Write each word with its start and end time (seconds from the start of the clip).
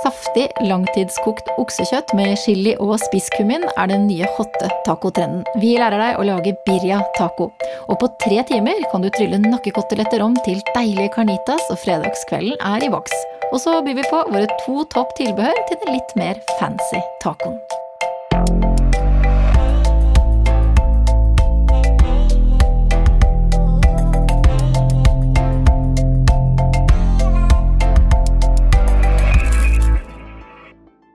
Saftig, 0.00 0.46
langtidskokt 0.64 1.50
oksekjøtt 1.60 2.14
med 2.16 2.38
chili 2.40 2.72
og 2.80 2.94
spisskummin 3.02 3.66
er 3.74 3.90
den 3.90 4.06
nye 4.08 4.28
hotte 4.36 4.70
tacotrenden. 4.86 5.42
Vi 5.60 5.74
lærer 5.76 6.00
deg 6.00 6.20
å 6.20 6.24
lage 6.28 6.54
birria 6.68 7.02
taco. 7.18 7.50
Og 7.90 7.98
på 8.00 8.08
tre 8.22 8.40
timer 8.48 8.80
kan 8.92 9.04
du 9.04 9.10
trylle 9.12 9.42
nakkekoteletter 9.42 10.24
om 10.24 10.38
til 10.46 10.62
deilige 10.72 11.12
carnitas, 11.18 11.66
og 11.68 11.82
fredagskvelden 11.84 12.56
er 12.72 12.86
i 12.86 12.92
boks. 12.92 13.12
Og 13.50 13.60
så 13.60 13.76
byr 13.84 13.98
vi 14.00 14.08
på 14.08 14.24
våre 14.30 14.48
to 14.64 14.86
topp 14.94 15.12
tilbehør 15.20 15.62
til 15.68 15.84
den 15.84 15.98
litt 15.98 16.16
mer 16.16 16.40
fancy 16.56 17.04
tacoen. 17.24 17.60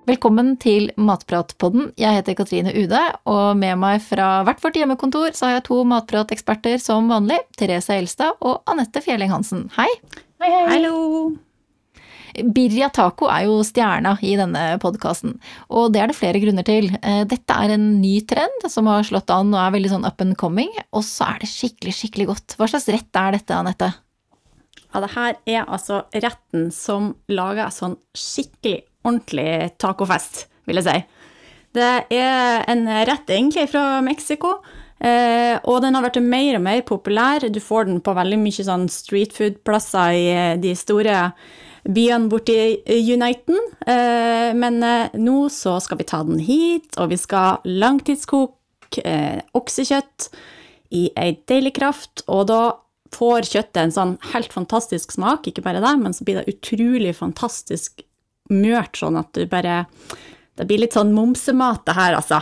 Velkommen 0.05 0.51
til 0.61 0.91
Matpratpodden. 1.01 1.87
Jeg 1.97 2.19
heter 2.19 2.35
Katrine 2.37 2.69
Ude, 2.77 2.99
og 3.25 3.57
med 3.57 3.79
meg 3.81 4.03
fra 4.05 4.43
hvert 4.45 4.61
vårt 4.61 4.75
hjemmekontor 4.77 5.33
så 5.33 5.47
har 5.47 5.55
jeg 5.55 5.63
to 5.65 5.79
matprateksperter 5.89 6.77
som 6.83 7.09
vanlig. 7.09 7.39
Therese 7.57 7.97
Elstad 7.97 8.37
og 8.45 8.59
Anette 8.69 9.01
Fjelling 9.01 9.33
Hansen. 9.33 9.63
Hei! 9.73 9.87
Hei, 10.43 10.51
hei. 10.51 10.61
Hallo! 10.75 10.93
Birria 12.53 12.91
taco 12.93 13.31
er 13.33 13.47
jo 13.47 13.57
stjerna 13.65 14.13
i 14.21 14.37
denne 14.37 14.77
podkasten, 14.83 15.39
og 15.73 15.89
det 15.95 16.03
er 16.03 16.13
det 16.13 16.19
flere 16.21 16.43
grunner 16.43 16.69
til. 16.69 16.93
Eh, 17.01 17.23
dette 17.25 17.57
er 17.65 17.73
en 17.73 17.91
ny 17.97 18.19
trend 18.29 18.69
som 18.69 18.85
har 18.91 19.09
slått 19.09 19.33
an 19.33 19.55
og 19.55 19.61
er 19.63 19.73
veldig 19.79 19.95
sånn 19.95 20.05
up 20.05 20.21
and 20.21 20.37
coming, 20.37 20.69
og 20.93 21.01
så 21.07 21.31
er 21.31 21.41
det 21.41 21.49
skikkelig, 21.49 21.97
skikkelig 21.97 22.33
godt. 22.35 22.59
Hva 22.59 22.69
slags 22.69 22.91
rett 22.93 23.23
er 23.25 23.39
dette, 23.39 23.57
Anette? 23.57 23.95
Ja, 24.85 25.01
det 25.01 25.15
her 25.17 25.39
er 25.49 25.63
altså 25.65 26.03
retten 26.13 26.69
som 26.75 27.15
lager 27.25 27.73
sånn 27.73 27.97
skikkelig 28.13 28.83
ordentlig 29.05 29.75
tacofest, 29.81 30.45
vil 30.65 30.81
jeg 30.81 30.87
si. 30.87 30.97
Det 31.75 31.91
er 32.15 32.63
en 32.71 32.87
rett 32.87 33.29
egentlig 33.29 33.67
fra 33.71 33.99
Mexico, 34.05 34.57
eh, 35.03 35.59
og 35.67 35.81
den 35.83 35.97
har 35.97 36.05
blitt 36.05 36.21
mer 36.23 36.59
og 36.59 36.63
mer 36.63 36.81
populær. 36.87 37.47
Du 37.51 37.59
får 37.59 37.89
den 37.89 38.01
på 38.03 38.15
veldig 38.15 38.39
mye 38.39 38.67
sånn 38.67 38.87
streetfood-plasser 38.91 40.15
i 40.15 40.25
eh, 40.31 40.55
de 40.61 40.71
store 40.79 41.25
byene 41.85 42.31
borti 42.31 42.57
Uniten. 43.11 43.59
Eh, 43.85 44.55
men 44.55 44.79
eh, 44.83 45.19
nå 45.19 45.49
så 45.53 45.77
skal 45.83 45.99
vi 45.99 46.07
ta 46.07 46.23
den 46.23 46.39
hit, 46.39 46.95
og 46.95 47.11
vi 47.11 47.19
skal 47.19 47.59
langtidskoke 47.67 48.55
oksekjøtt 49.57 50.29
i 50.95 51.09
ei 51.19 51.33
deilig 51.49 51.75
kraft, 51.75 52.23
og 52.31 52.47
da 52.47 52.61
får 53.15 53.47
kjøttet 53.49 53.79
en 53.81 53.93
sånn 53.93 54.13
helt 54.31 54.53
fantastisk 54.53 55.13
smak, 55.15 55.49
ikke 55.49 55.63
bare 55.65 55.83
det, 55.83 55.93
men 55.99 56.15
så 56.15 56.25
blir 56.27 56.39
det 56.39 56.55
utrolig 56.55 57.15
fantastisk 57.17 58.04
mørt, 58.53 58.97
sånn 58.99 59.17
at 59.19 59.31
du 59.33 59.45
bare 59.49 59.85
Det 60.55 60.63
blir 60.69 60.79
litt 60.79 60.95
sånn 60.95 61.11
momsemat, 61.11 61.81
det 61.83 61.93
her, 61.97 62.13
altså. 62.15 62.37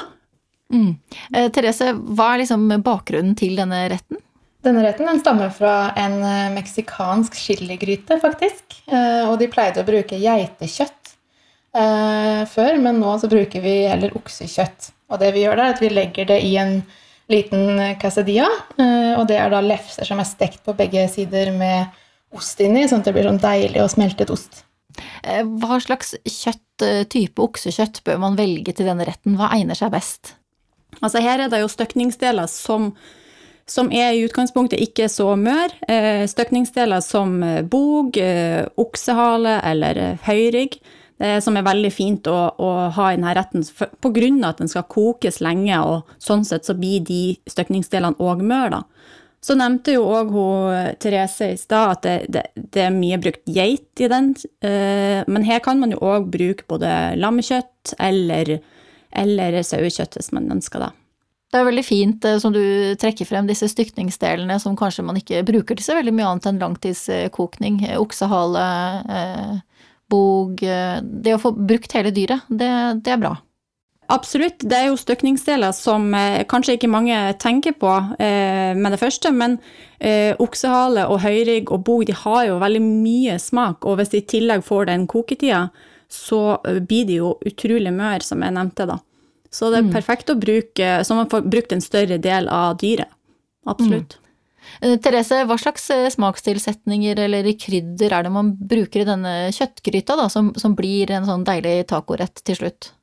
Mm. 0.70 0.92
Eh, 1.34 1.48
Therese, 1.50 1.88
hva 1.98 2.34
er 2.34 2.44
liksom 2.44 2.68
bakgrunnen 2.86 3.34
til 3.38 3.56
denne 3.58 3.88
retten? 3.90 4.20
Denne 4.64 4.84
retten 4.86 5.10
den 5.10 5.20
stammer 5.20 5.50
fra 5.50 5.92
en 6.00 6.20
eh, 6.22 6.52
meksikansk 6.54 7.36
chiligryte, 7.36 8.20
faktisk. 8.22 8.78
Eh, 8.86 9.26
og 9.26 9.40
de 9.42 9.50
pleide 9.52 9.82
å 9.82 9.88
bruke 9.88 10.20
geitekjøtt 10.22 11.16
eh, 11.76 12.44
før, 12.50 12.78
men 12.86 13.02
nå 13.02 13.16
så 13.20 13.30
bruker 13.32 13.64
vi 13.66 13.80
heller 13.90 14.14
oksekjøtt. 14.20 14.92
Og 15.12 15.20
det 15.22 15.34
vi 15.36 15.44
gjør 15.44 15.60
da, 15.60 15.66
er 15.68 15.76
at 15.76 15.84
vi 15.84 15.92
legger 15.92 16.30
det 16.30 16.40
i 16.46 16.54
en 16.62 16.78
liten 17.32 17.82
quesadilla, 18.00 18.50
eh, 18.78 19.14
og 19.18 19.28
det 19.30 19.42
er 19.42 19.52
da 19.52 19.62
lefser 19.64 20.08
som 20.08 20.22
er 20.22 20.30
stekt 20.30 20.64
på 20.66 20.76
begge 20.78 21.06
sider 21.12 21.52
med 21.56 21.92
ost 22.34 22.62
inni, 22.64 22.86
sånn 22.90 23.04
at 23.04 23.10
det 23.10 23.18
blir 23.18 23.28
sånn 23.28 23.42
deilig 23.42 23.84
og 23.84 23.92
smeltet 23.94 24.32
ost. 24.34 24.64
Eh, 25.24 25.44
Hva 25.44 25.80
slags 25.82 26.14
kjøtt, 26.28 26.86
eh, 26.86 27.04
type 27.10 27.42
oksekjøtt 27.42 28.04
bør 28.06 28.20
man 28.20 28.38
velge 28.40 28.74
til 28.76 28.90
denne 28.90 29.06
retten? 29.08 29.38
Hva 29.40 29.52
egner 29.56 29.78
seg 29.78 29.94
best? 29.94 30.36
Altså 31.02 31.22
her 31.24 31.42
er 31.42 31.50
det 31.50 31.64
jo 31.64 31.72
støkningsdeler 31.72 32.48
som, 32.52 32.92
som 33.66 33.90
er 33.92 34.14
i 34.14 34.26
utgangspunktet 34.28 34.82
ikke 34.84 35.10
så 35.10 35.34
mør. 35.40 35.74
Eh, 35.90 36.26
støkningsdeler 36.30 37.02
som 37.02 37.40
bog, 37.70 38.18
eh, 38.18 38.66
oksehale 38.78 39.60
eller 39.64 40.20
høyrygg, 40.28 40.80
Det 41.24 41.44
som 41.44 41.56
er 41.56 41.64
veldig 41.64 41.92
fint 41.94 42.26
å, 42.28 42.52
å 42.58 42.70
ha 42.92 43.12
i 43.12 43.16
denne 43.16 43.36
retten 43.38 43.62
pga. 44.02 44.48
at 44.50 44.58
den 44.58 44.68
skal 44.68 44.84
kokes 44.84 45.40
lenge, 45.40 45.78
og 45.80 46.10
sånn 46.20 46.44
sett 46.44 46.66
så 46.66 46.74
blir 46.74 47.00
de 47.06 47.38
støkningsdelene 47.48 48.18
òg 48.18 48.42
mør, 48.42 48.70
da. 48.72 48.82
Så 49.44 49.58
nevnte 49.60 49.98
jo 49.98 50.06
òg 50.08 50.32
Therese 51.04 51.50
i 51.52 51.60
stad 51.60 51.98
at 51.98 52.06
det, 52.06 52.16
det, 52.32 52.44
det, 52.56 52.86
er 52.86 52.96
mye 52.96 53.20
brukt 53.20 53.44
geit 53.52 54.00
i 54.00 54.08
den, 54.08 54.32
eh, 54.64 55.20
men 55.28 55.44
her 55.44 55.60
kan 55.66 55.82
man 55.82 55.92
jo 55.92 56.00
òg 56.00 56.30
bruke 56.32 56.64
både 56.70 56.90
lammekjøtt 57.20 57.98
eller, 58.00 58.56
eller 59.12 59.60
sauekjøtt 59.68 60.16
hvis 60.16 60.32
man 60.36 60.48
ønsker 60.56 60.86
det. 60.86 60.94
Det 61.54 61.60
er 61.62 61.68
veldig 61.68 61.84
fint 61.86 62.26
eh, 62.26 62.40
som 62.42 62.54
du 62.56 62.64
trekker 62.98 63.30
frem 63.30 63.46
disse 63.50 63.68
stykningsdelene 63.70 64.56
som 64.62 64.78
kanskje 64.80 65.06
man 65.06 65.20
ikke 65.20 65.44
bruker 65.46 65.78
til 65.78 65.86
så 65.86 66.00
veldig 66.00 66.16
mye 66.18 66.32
annet 66.32 66.48
enn 66.50 66.62
langtidskokning. 66.64 67.84
Oksehale, 68.02 68.64
eh, 69.20 69.84
bog 70.10 70.64
eh, 70.66 70.98
Det 71.04 71.36
å 71.36 71.42
få 71.42 71.54
brukt 71.54 71.94
hele 71.94 72.14
dyret, 72.16 72.48
det, 72.50 72.72
det 73.06 73.14
er 73.14 73.22
bra. 73.22 73.36
Absolutt. 74.14 74.62
Det 74.62 74.78
er 74.78 74.90
jo 74.92 74.98
støkningsdeler 75.00 75.74
som 75.74 76.12
eh, 76.14 76.44
kanskje 76.50 76.76
ikke 76.78 76.90
mange 76.92 77.18
tenker 77.42 77.74
på 77.82 77.90
eh, 78.22 78.74
med 78.78 78.94
det 78.94 79.00
første, 79.02 79.32
men 79.34 79.58
eh, 79.98 80.36
oksehale 80.44 81.08
og 81.10 81.24
høyrygg 81.24 81.72
og 81.74 81.82
bog 81.88 82.06
de 82.06 82.14
har 82.20 82.46
jo 82.52 82.60
veldig 82.62 82.84
mye 82.84 83.40
smak, 83.42 83.88
og 83.90 83.98
hvis 83.98 84.14
de 84.14 84.22
i 84.22 84.28
tillegg 84.36 84.66
får 84.68 84.86
den 84.92 85.08
koketida, 85.10 85.66
så 86.14 86.60
eh, 86.62 86.78
blir 86.86 87.10
de 87.10 87.20
jo 87.24 87.34
utrolig 87.50 87.94
mør, 87.96 88.22
som 88.26 88.46
jeg 88.46 88.54
nevnte, 88.54 88.86
da. 88.94 89.00
Så 89.54 89.70
det 89.70 89.82
er 89.84 89.88
Mm. 89.90 89.94
perfekt 89.94 90.30
å 90.30 90.40
bruke, 90.40 90.94
så 91.06 91.16
man 91.18 91.30
får 91.30 91.50
brukt 91.50 91.74
en 91.74 91.82
større 91.82 92.18
del 92.22 92.48
av 92.50 92.78
dyret. 92.82 93.10
Absolutt. 93.70 94.18
Mm. 94.82 94.98
Therese, 95.04 95.44
hva 95.46 95.58
slags 95.60 95.90
eh, 95.94 96.10
smakstilsetninger 96.10 97.20
eller 97.20 97.50
krydder 97.60 98.14
er 98.14 98.24
det 98.24 98.32
man 98.34 98.54
bruker 98.58 99.02
i 99.04 99.06
denne 99.10 99.34
kjøttgryta, 99.54 100.16
da, 100.18 100.30
som, 100.30 100.54
som 100.58 100.74
blir 100.76 101.12
en 101.12 101.26
sånn 101.26 101.46
deilig 101.46 101.88
tacorett 101.92 102.42
til 102.46 102.56
slutt? 102.62 102.94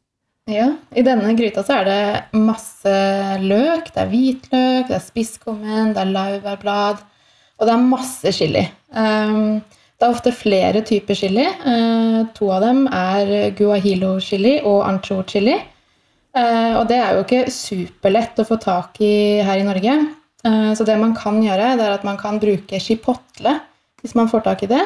Ja, 0.50 0.66
I 0.96 1.04
denne 1.06 1.30
gryta 1.38 1.62
så 1.62 1.80
er 1.80 1.86
det 1.86 2.38
masse 2.40 2.92
løk. 3.42 3.90
Det 3.94 4.02
er 4.02 4.10
hvitløk, 4.10 4.88
det 4.88 4.96
er 4.96 5.04
spisskummen, 5.04 5.92
det 5.94 6.02
er 6.02 6.14
laurbærblad, 6.14 7.02
og 7.60 7.68
det 7.68 7.74
er 7.74 7.84
masse 7.84 8.32
chili. 8.34 8.64
Um, 8.90 9.60
det 10.00 10.06
er 10.06 10.14
ofte 10.14 10.32
flere 10.34 10.82
typer 10.86 11.18
chili. 11.18 11.44
Uh, 11.62 12.26
to 12.34 12.48
av 12.50 12.64
dem 12.64 12.86
er 12.88 13.52
guahilo-chili 13.58 14.56
og 14.64 14.82
ancho-chili. 14.88 15.58
Uh, 16.34 16.80
og 16.80 16.86
det 16.90 16.98
er 16.98 17.14
jo 17.14 17.26
ikke 17.26 17.44
superlett 17.52 18.40
å 18.40 18.48
få 18.48 18.58
tak 18.62 18.98
i 19.04 19.12
her 19.44 19.60
i 19.60 19.66
Norge. 19.66 19.98
Uh, 20.46 20.72
så 20.74 20.86
det 20.88 20.96
man 20.98 21.12
kan 21.18 21.38
gjøre, 21.44 21.76
det 21.78 21.86
er 21.86 21.98
at 21.98 22.06
man 22.08 22.18
kan 22.20 22.40
bruke 22.42 22.80
chipotle 22.80 23.58
hvis 24.00 24.16
man 24.16 24.30
får 24.32 24.46
tak 24.46 24.64
i 24.64 24.70
det. 24.70 24.82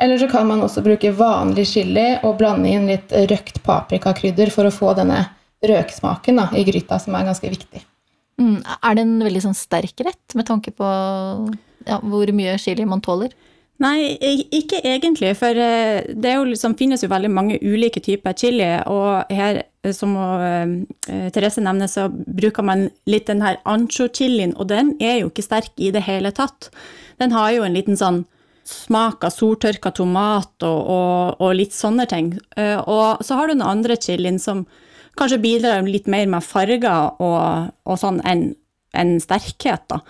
Eller 0.00 0.18
så 0.18 0.30
kan 0.30 0.48
man 0.48 0.62
også 0.64 0.82
bruke 0.84 1.12
vanlig 1.12 1.66
chili 1.68 2.06
og 2.24 2.38
blande 2.40 2.72
inn 2.72 2.88
litt 2.88 3.12
røkt 3.12 3.60
paprikakrydder 3.66 4.52
for 4.54 4.68
å 4.68 4.72
få 4.72 4.94
denne 4.96 5.26
røksmaken 5.60 6.40
da, 6.40 6.48
i 6.56 6.64
gryta, 6.64 6.96
som 7.02 7.16
er 7.18 7.26
ganske 7.28 7.50
viktig. 7.52 7.82
Mm, 8.40 8.62
er 8.64 8.96
det 8.96 9.04
en 9.04 9.18
veldig 9.20 9.42
sånn 9.44 9.58
sterk 9.58 10.00
rett, 10.06 10.36
med 10.38 10.48
tanke 10.48 10.72
på 10.72 10.88
ja, 11.84 12.00
hvor 12.00 12.32
mye 12.32 12.56
chili 12.60 12.86
man 12.88 13.04
tåler? 13.04 13.34
Nei, 13.80 14.12
ikke 14.52 14.82
egentlig, 14.84 15.30
for 15.40 15.56
eh, 15.56 16.02
det 16.12 16.28
er 16.28 16.36
jo 16.36 16.48
liksom, 16.50 16.74
finnes 16.76 17.00
jo 17.00 17.08
veldig 17.08 17.30
mange 17.32 17.56
ulike 17.64 18.02
typer 18.04 18.36
chili, 18.36 18.68
og 18.88 19.30
her, 19.32 19.62
eh, 19.84 19.94
som 19.96 20.16
eh, 20.16 20.74
Therese 21.32 21.64
nevner, 21.64 21.88
så 21.88 22.08
bruker 22.10 22.64
man 22.66 22.88
litt 23.08 23.30
den 23.30 23.40
her 23.44 23.56
ancho-chilien, 23.68 24.52
og 24.60 24.68
den 24.72 24.92
er 25.00 25.22
jo 25.22 25.30
ikke 25.30 25.46
sterk 25.46 25.72
i 25.80 25.92
det 25.96 26.04
hele 26.04 26.32
tatt. 26.36 26.68
Den 27.20 27.32
har 27.32 27.54
jo 27.56 27.64
en 27.64 27.76
liten 27.76 27.96
sånn 27.96 28.26
smak 28.70 29.24
av 29.26 29.34
soltørka 29.34 29.92
tomat 29.96 30.66
og, 30.66 30.80
og, 30.94 31.42
og 31.42 31.56
litt 31.58 31.74
sånne 31.76 32.06
ting. 32.10 32.32
Eh, 32.56 32.78
Og 32.80 33.24
så 33.26 33.36
har 33.38 33.48
du 33.48 33.56
den 33.56 33.66
andre 33.66 33.98
chilien 34.00 34.38
som 34.38 34.64
kanskje 35.18 35.40
bidrar 35.42 35.82
litt 35.84 36.06
mer 36.06 36.26
med 36.30 36.44
farger 36.46 37.16
og, 37.20 37.72
og 37.84 37.98
sånn 38.00 38.22
enn 38.24 38.52
en 38.96 39.20
sterkhet, 39.22 39.84
da. 39.90 40.00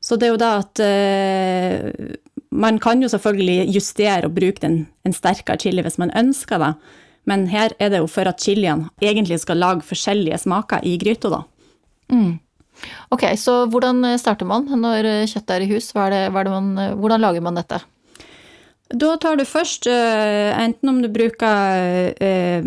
Så 0.00 0.16
det 0.16 0.30
er 0.30 0.30
jo 0.32 0.40
det 0.40 0.48
at 0.48 0.80
uh, 0.80 2.14
man 2.56 2.78
kan 2.80 3.02
jo 3.04 3.10
selvfølgelig 3.12 3.74
justere 3.74 4.30
og 4.30 4.36
bruke 4.38 4.62
den, 4.62 4.86
en 5.04 5.12
sterkere 5.12 5.60
chili 5.60 5.84
hvis 5.84 5.98
man 6.00 6.12
ønsker 6.16 6.62
det, 6.62 6.70
men 7.28 7.44
her 7.52 7.74
er 7.76 7.92
det 7.92 8.00
jo 8.00 8.08
for 8.08 8.30
at 8.30 8.40
chiliene 8.40 8.88
egentlig 9.04 9.42
skal 9.42 9.60
lage 9.60 9.84
forskjellige 9.84 10.40
smaker 10.40 10.86
i 10.88 10.96
gryta, 11.02 11.34
da. 11.34 11.42
Mm. 12.16 12.38
Ok, 13.12 13.26
så 13.36 13.66
hvordan 13.68 14.00
starter 14.18 14.48
man 14.48 14.64
når 14.72 15.10
kjøttet 15.28 15.52
er 15.58 15.66
i 15.66 15.70
hus? 15.74 15.90
Hva 15.92 16.08
er 16.08 16.14
det, 16.14 16.22
hva 16.32 16.40
er 16.40 16.48
det 16.48 16.54
man, 16.56 16.70
hvordan 17.02 17.20
lager 17.26 17.44
man 17.44 17.60
dette? 17.60 17.82
Da 18.90 19.12
tar 19.22 19.36
du 19.38 19.44
først, 19.46 19.86
eh, 19.86 20.50
enten 20.58 20.88
om 20.90 20.96
du 20.98 21.06
bruker 21.14 22.10
eh, 22.18 22.64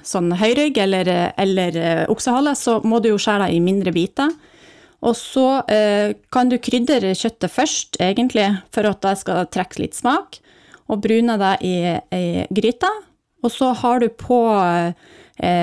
sånn 0.00 0.30
høyrygg 0.40 0.78
eller, 0.80 1.10
eller 1.36 1.76
eh, 1.76 2.04
oksehale, 2.08 2.54
så 2.56 2.78
må 2.88 3.02
du 3.04 3.10
jo 3.10 3.18
skjære 3.20 3.50
i 3.52 3.60
mindre 3.60 3.92
biter. 3.92 4.32
Og 5.04 5.14
så 5.14 5.60
kan 6.34 6.48
du 6.50 6.56
krydre 6.58 7.12
kjøttet 7.14 7.52
først, 7.54 8.00
egentlig, 8.02 8.48
for 8.74 8.88
at 8.88 8.98
det 9.04 9.12
skal 9.20 9.44
trekke 9.46 9.78
litt 9.78 9.94
smak. 9.94 10.40
Og 10.90 10.98
brune 11.04 11.36
det 11.38 11.52
i, 11.62 11.74
i 12.10 12.42
gryta. 12.50 12.90
Og 13.46 13.52
så 13.54 13.68
har 13.78 14.02
du 14.02 14.08
på 14.10 14.40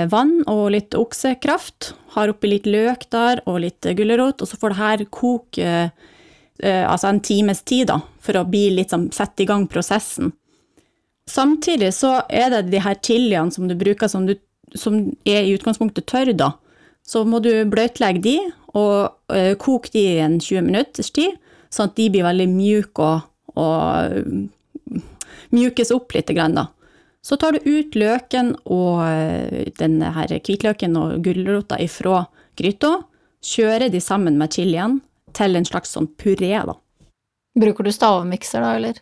vann 0.08 0.32
og 0.48 0.64
litt 0.72 0.96
oksekraft. 0.96 1.92
Har 2.16 2.32
oppi 2.32 2.54
litt 2.54 2.70
løk 2.72 3.04
der 3.12 3.44
og 3.44 3.60
litt 3.66 3.90
gulrot, 4.00 4.40
og 4.40 4.48
så 4.48 4.62
får 4.62 4.72
det 4.72 4.80
her 4.80 5.06
koke 5.12 5.76
altså 6.64 7.10
en 7.10 7.20
times 7.20 7.62
tid, 7.68 7.90
da, 7.90 8.00
for 8.24 8.38
å 8.40 8.46
bli 8.48 8.70
litt 8.78 8.94
sånn, 8.94 9.10
sette 9.14 9.44
i 9.44 9.48
gang 9.50 9.66
prosessen. 9.68 10.32
Samtidig 11.30 11.90
så 11.98 12.20
er 12.30 12.52
det 12.54 12.70
de 12.70 12.82
her 12.84 12.98
chiliene 13.02 13.52
som 13.54 13.68
du 13.68 13.76
bruker, 13.78 14.08
som, 14.12 14.28
du, 14.28 14.36
som 14.78 15.00
er 15.26 15.44
i 15.44 15.56
utgangspunktet 15.56 16.08
tørr, 16.10 16.32
da. 16.38 16.54
Så 17.06 17.24
må 17.26 17.42
du 17.44 17.52
bløtlegge 17.70 18.22
de, 18.22 18.38
og 18.76 19.34
uh, 19.34 19.54
koke 19.62 19.92
de 19.94 20.06
i 20.16 20.22
en 20.24 20.40
20 20.40 20.68
minutters 20.70 21.12
tid, 21.16 21.38
sånn 21.74 21.90
at 21.90 21.98
de 21.98 22.10
blir 22.14 22.26
veldig 22.26 22.48
mjuke 22.52 23.10
og, 23.10 23.26
og 23.60 24.96
mjukes 25.56 25.94
opp 25.96 26.16
litt. 26.16 26.32
Grann, 26.36 26.58
da. 26.58 26.70
Så 27.26 27.40
tar 27.42 27.58
du 27.58 27.66
ut 27.66 27.98
løken 27.98 28.54
og 28.70 29.02
denne 29.80 30.12
her 30.14 30.30
hvitløken 30.36 30.98
og 31.02 31.24
gulrota 31.26 31.80
ifra 31.82 32.28
gryta, 32.56 33.00
kjører 33.46 33.90
de 33.94 34.02
sammen 34.02 34.38
med 34.38 34.54
chilien 34.54 35.00
til 35.38 35.58
en 35.58 35.68
slags 35.68 35.96
sånn 35.96 36.10
puré, 36.20 36.54
da. 36.68 36.78
Bruker 37.56 37.88
du 37.88 37.92
stavmikser 37.96 38.64
da, 38.64 38.78
eller? 38.80 39.02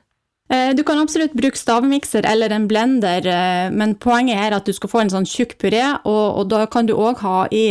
Du 0.78 0.84
kan 0.86 1.00
absolutt 1.00 1.34
bruke 1.34 1.58
stavmikser 1.58 2.28
eller 2.30 2.52
en 2.54 2.68
blender, 2.70 3.26
men 3.74 3.96
poenget 3.98 4.38
er 4.38 4.54
at 4.54 4.68
du 4.68 4.74
skal 4.76 4.92
få 4.92 5.00
en 5.02 5.10
sånn 5.10 5.26
tjukk 5.26 5.56
puré, 5.58 5.82
og, 6.04 6.26
og 6.38 6.50
da 6.52 6.66
kan 6.70 6.86
du 6.86 6.92
òg 6.94 7.24
ha 7.24 7.48
i 7.50 7.64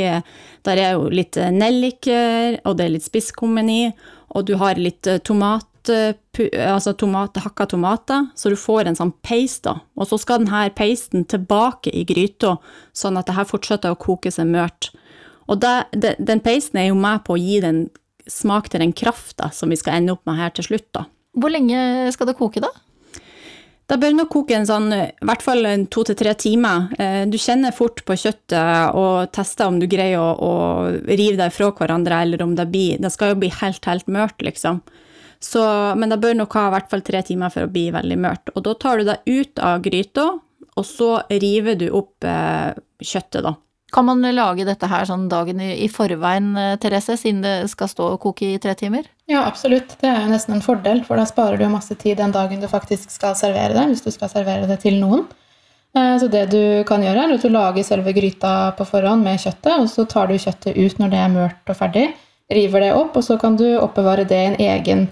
Der 0.65 0.81
er 0.81 0.97
jo 0.97 1.11
litt 1.13 1.37
nelliker, 1.37 2.57
og 2.65 2.79
det 2.79 2.87
er 2.87 2.95
litt 2.97 3.07
spisskummen 3.07 3.71
i, 3.71 3.83
og 4.35 4.49
du 4.49 4.57
har 4.59 4.81
litt 4.81 5.07
tomat 5.23 5.69
altså 5.91 6.93
tomat, 6.95 7.37
hakka 7.43 7.67
tomater, 7.67 8.27
så 8.35 8.51
du 8.51 8.57
får 8.57 8.87
en 8.87 8.97
sånn 8.97 9.13
paste, 9.23 9.67
da. 9.67 9.81
Og 9.97 10.09
så 10.09 10.19
skal 10.21 10.43
denne 10.43 10.69
pasten 10.77 11.25
tilbake 11.27 11.91
i 11.91 12.05
gryta, 12.07 12.57
sånn 12.95 13.19
at 13.19 13.27
det 13.27 13.37
her 13.37 13.49
fortsetter 13.49 13.93
å 13.93 13.99
koke 13.99 14.31
seg 14.31 14.47
mørt. 14.47 14.93
Og 15.51 15.59
det, 15.61 15.75
det, 15.93 16.17
den 16.23 16.41
pasten 16.41 16.79
er 16.79 16.93
jo 16.93 16.99
med 16.99 17.25
på 17.27 17.35
å 17.35 17.41
gi 17.41 17.61
den 17.65 17.89
smak 18.31 18.71
til 18.71 18.85
den 18.85 18.95
krafta 18.97 19.51
som 19.55 19.73
vi 19.73 19.79
skal 19.81 20.01
ende 20.01 20.17
opp 20.17 20.25
med 20.29 20.39
her 20.39 20.55
til 20.55 20.67
slutt, 20.71 20.89
da. 20.95 21.07
Hvor 21.39 21.53
lenge 21.53 22.11
skal 22.13 22.29
det 22.29 22.39
koke, 22.39 22.63
da? 22.63 22.71
Da 23.91 23.99
bør 24.01 24.15
nok 24.15 24.31
koke 24.33 24.55
en 24.57 24.65
sånn, 24.69 24.87
i 24.95 25.27
hvert 25.27 25.43
fall 25.45 25.67
en 25.69 25.83
to 25.93 26.05
til 26.07 26.17
tre 26.17 26.33
timer. 26.39 26.87
Du 27.29 27.35
kjenner 27.41 27.75
fort 27.77 28.01
på 28.09 28.15
kjøttet 28.17 28.95
og 28.97 29.33
tester 29.35 29.69
om 29.69 29.81
du 29.83 29.89
greier 29.91 30.23
å, 30.23 30.31
å 30.33 30.53
rive 31.11 31.37
deg 31.41 31.53
fra 31.53 31.69
hverandre, 31.77 32.23
eller 32.25 32.45
om 32.45 32.55
det 32.57 32.69
blir 32.73 33.03
Det 33.03 33.11
skal 33.13 33.35
jo 33.35 33.41
bli 33.43 33.51
helt, 33.59 33.85
helt 33.85 34.09
mørt, 34.09 34.39
liksom. 34.45 34.81
Så, 35.43 35.61
men 35.99 36.13
det 36.13 36.21
bør 36.23 36.39
nok 36.39 36.55
ha 36.55 36.69
i 36.69 36.73
hvert 36.77 36.89
fall 36.93 37.03
tre 37.05 37.21
timer 37.27 37.51
for 37.53 37.67
å 37.67 37.73
bli 37.73 37.89
veldig 37.93 38.19
mørt. 38.23 38.53
Og 38.55 38.63
da 38.65 38.77
tar 38.79 39.03
du 39.03 39.09
deg 39.11 39.27
ut 39.27 39.61
av 39.61 39.83
gryta, 39.83 40.27
og 40.73 40.87
så 40.87 41.11
river 41.29 41.77
du 41.81 41.89
opp 41.91 42.25
eh, 42.25 42.71
kjøttet, 43.03 43.43
da. 43.45 43.57
Kan 43.93 44.07
man 44.09 44.25
lage 44.25 44.65
dette 44.65 44.89
her 44.89 45.05
sånn 45.05 45.27
dagen 45.29 45.61
i, 45.61 45.89
forveien, 45.93 46.55
Therese, 46.81 47.19
siden 47.21 47.43
det 47.45 47.57
skal 47.69 47.91
stå 47.91 48.07
og 48.15 48.23
koke 48.23 48.55
i 48.55 48.61
tre 48.63 48.73
timer? 48.79 49.05
Ja, 49.29 49.43
absolutt. 49.45 49.99
Det 50.01 50.09
er 50.09 50.23
jo 50.25 50.33
nesten 50.33 50.57
en 50.57 50.65
fordel, 50.65 51.03
for 51.05 51.21
da 51.21 51.27
sparer 51.29 51.61
du 51.61 51.67
masse 51.69 51.95
tid 52.01 52.17
den 52.23 52.33
dagen 52.33 52.63
du 52.63 52.69
faktisk 52.73 53.13
skal 53.13 53.37
servere 53.37 53.77
det, 53.77 53.85
hvis 53.91 54.05
du 54.07 54.11
skal 54.15 54.33
servere 54.33 54.71
det 54.71 54.81
til 54.87 54.97
noen. 55.03 55.27
Så 55.93 56.31
det 56.33 56.47
du 56.55 56.63
kan 56.89 57.05
gjøre, 57.05 57.27
er 57.27 57.35
at 57.37 57.45
du 57.45 57.53
lager 57.53 57.85
selve 57.85 58.15
gryta 58.17 58.73
på 58.79 58.89
forhånd 58.89 59.27
med 59.29 59.43
kjøttet, 59.43 59.75
og 59.77 59.91
så 59.93 60.07
tar 60.09 60.33
du 60.33 60.41
kjøttet 60.41 60.73
ut 60.73 60.97
når 61.03 61.13
det 61.13 61.21
er 61.21 61.35
mørt 61.37 61.69
og 61.75 61.77
ferdig, 61.77 62.07
river 62.49 62.87
det 62.87 62.95
opp, 62.97 63.19
og 63.21 63.27
så 63.29 63.37
kan 63.41 63.61
du 63.61 63.67
oppbevare 63.77 64.25
det 64.25 64.41
i 64.41 64.49
en 64.55 64.63
egen 64.73 65.11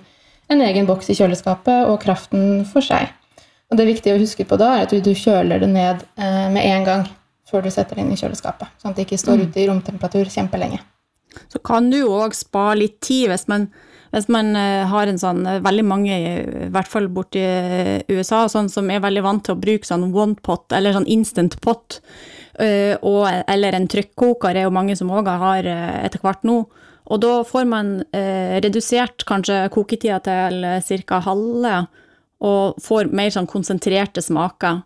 en 0.51 0.63
egen 0.67 0.89
boks 0.89 1.13
i 1.13 1.17
kjøleskapet 1.19 1.87
og 1.87 2.01
kraften 2.03 2.65
for 2.69 2.85
seg. 2.85 3.13
Og 3.71 3.79
Det 3.79 3.87
viktige 3.87 4.17
å 4.17 4.21
huske 4.21 4.45
på 4.49 4.59
da, 4.59 4.73
er 4.77 4.89
at 4.89 4.95
du 5.05 5.13
kjøler 5.15 5.63
det 5.63 5.71
ned 5.71 6.03
eh, 6.19 6.47
med 6.51 6.65
en 6.65 6.87
gang 6.89 7.05
før 7.51 7.67
du 7.67 7.71
setter 7.75 7.99
det 7.99 8.07
inn 8.07 8.15
i 8.15 8.19
kjøleskapet, 8.21 8.73
sånn 8.81 8.95
at 8.95 8.99
det 8.99 9.07
ikke 9.09 9.21
står 9.21 9.39
mm. 9.39 9.45
ute 9.47 9.63
i 9.63 9.69
romtemperatur 9.71 10.33
kjempelenge. 10.33 10.81
Så 11.51 11.61
kan 11.63 11.91
du 11.93 12.01
jo 12.01 12.11
òg 12.17 12.35
spare 12.35 12.81
litt 12.81 12.99
tid 13.07 13.29
hvis 13.31 13.47
man, 13.51 13.69
hvis 14.15 14.27
man 14.33 14.51
eh, 14.59 14.83
har 14.91 15.11
en 15.11 15.21
sånn 15.21 15.45
eh, 15.47 15.61
Veldig 15.63 15.85
mange, 15.87 16.17
i 16.17 16.71
hvert 16.75 16.91
fall 16.91 17.07
borti 17.13 17.45
USA, 18.11 18.45
sånn 18.51 18.71
som 18.73 18.91
er 18.91 19.03
veldig 19.05 19.23
vant 19.27 19.45
til 19.47 19.55
å 19.55 19.61
bruke 19.61 19.87
sånn 19.87 20.09
one 20.11 20.39
pot, 20.43 20.67
eller 20.75 20.97
sånn 20.97 21.11
instant 21.11 21.59
pot, 21.63 22.03
og, 22.61 23.23
eller 23.49 23.73
en 23.73 23.87
trykkoker, 23.89 24.53
er 24.53 24.67
jo 24.67 24.73
mange 24.75 24.93
som 24.99 25.09
òg 25.17 25.31
har 25.41 25.65
etter 25.65 26.21
hvert 26.21 26.43
nå. 26.45 26.59
Og 27.11 27.19
da 27.23 27.41
får 27.47 27.67
man 27.67 27.97
eh, 28.15 28.61
redusert 28.63 29.25
kanskje 29.29 29.65
koketida 29.75 30.21
til 30.23 30.65
eh, 30.67 30.93
ca. 31.09 31.19
halve, 31.27 31.75
og 32.41 32.79
får 32.81 33.11
mer 33.13 33.33
sånn 33.35 33.51
konsentrerte 33.51 34.23
smaker. 34.23 34.85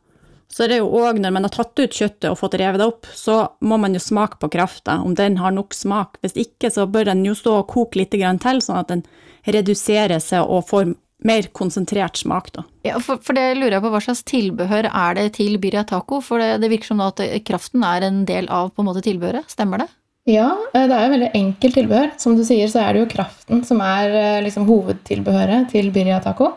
Så 0.52 0.68
det 0.68 0.78
er 0.78 0.82
jo 0.82 1.02
òg, 1.02 1.18
når 1.22 1.34
man 1.34 1.46
har 1.46 1.54
tatt 1.54 1.78
ut 1.80 1.94
kjøttet 1.94 2.28
og 2.30 2.38
fått 2.38 2.56
revet 2.60 2.80
det 2.82 2.88
opp, 2.88 3.08
så 3.16 3.40
må 3.64 3.78
man 3.80 3.96
jo 3.96 4.02
smake 4.02 4.38
på 4.42 4.50
krafta, 4.54 5.00
om 5.02 5.16
den 5.18 5.38
har 5.42 5.54
nok 5.54 5.74
smak. 5.74 6.20
Hvis 6.22 6.36
ikke, 6.44 6.70
så 6.70 6.86
bør 6.86 7.10
den 7.10 7.24
jo 7.26 7.34
stå 7.38 7.60
og 7.62 7.70
koke 7.72 8.00
litt 8.00 8.14
til, 8.14 8.60
sånn 8.62 8.80
at 8.80 8.92
den 8.92 9.02
reduserer 9.50 10.22
seg 10.22 10.46
og 10.46 10.68
får 10.68 10.94
mer 11.24 11.48
konsentrert 11.56 12.18
smak, 12.20 12.50
da. 12.52 12.64
Ja, 12.84 12.98
for, 13.00 13.20
for, 13.24 13.36
det 13.36 13.56
lurer 13.56 13.78
jeg 13.78 13.84
på, 13.84 13.92
hva 13.94 14.00
slags 14.04 14.24
tilbehør 14.28 14.90
er 14.90 15.18
det 15.18 15.28
til 15.38 15.56
birria 15.62 15.84
taco? 15.88 16.20
For 16.24 16.42
det, 16.42 16.58
det 16.62 16.70
virker 16.72 16.92
som 16.92 17.04
at 17.04 17.22
kraften 17.48 17.84
er 17.86 18.04
en 18.08 18.24
del 18.28 18.50
av 18.52 18.74
på 18.74 18.84
en 18.84 18.90
måte 18.90 19.04
tilbehøret, 19.06 19.48
stemmer 19.52 19.84
det? 19.84 19.88
Ja, 20.28 20.50
eh, 20.72 20.86
det 20.88 20.96
er 20.96 21.06
jo 21.06 21.14
veldig 21.14 21.30
enkelt 21.36 21.78
tilbehør. 21.78 22.12
Som 22.20 22.36
du 22.36 22.44
sier, 22.46 22.68
så 22.72 22.80
er 22.80 22.94
det 22.94 23.02
jo 23.02 23.10
kraften 23.12 23.64
som 23.68 23.80
er 23.84 24.14
eh, 24.20 24.42
liksom, 24.44 24.68
hovedtilbehøret 24.68 25.68
til 25.72 25.90
birria 25.94 26.20
taco. 26.24 26.54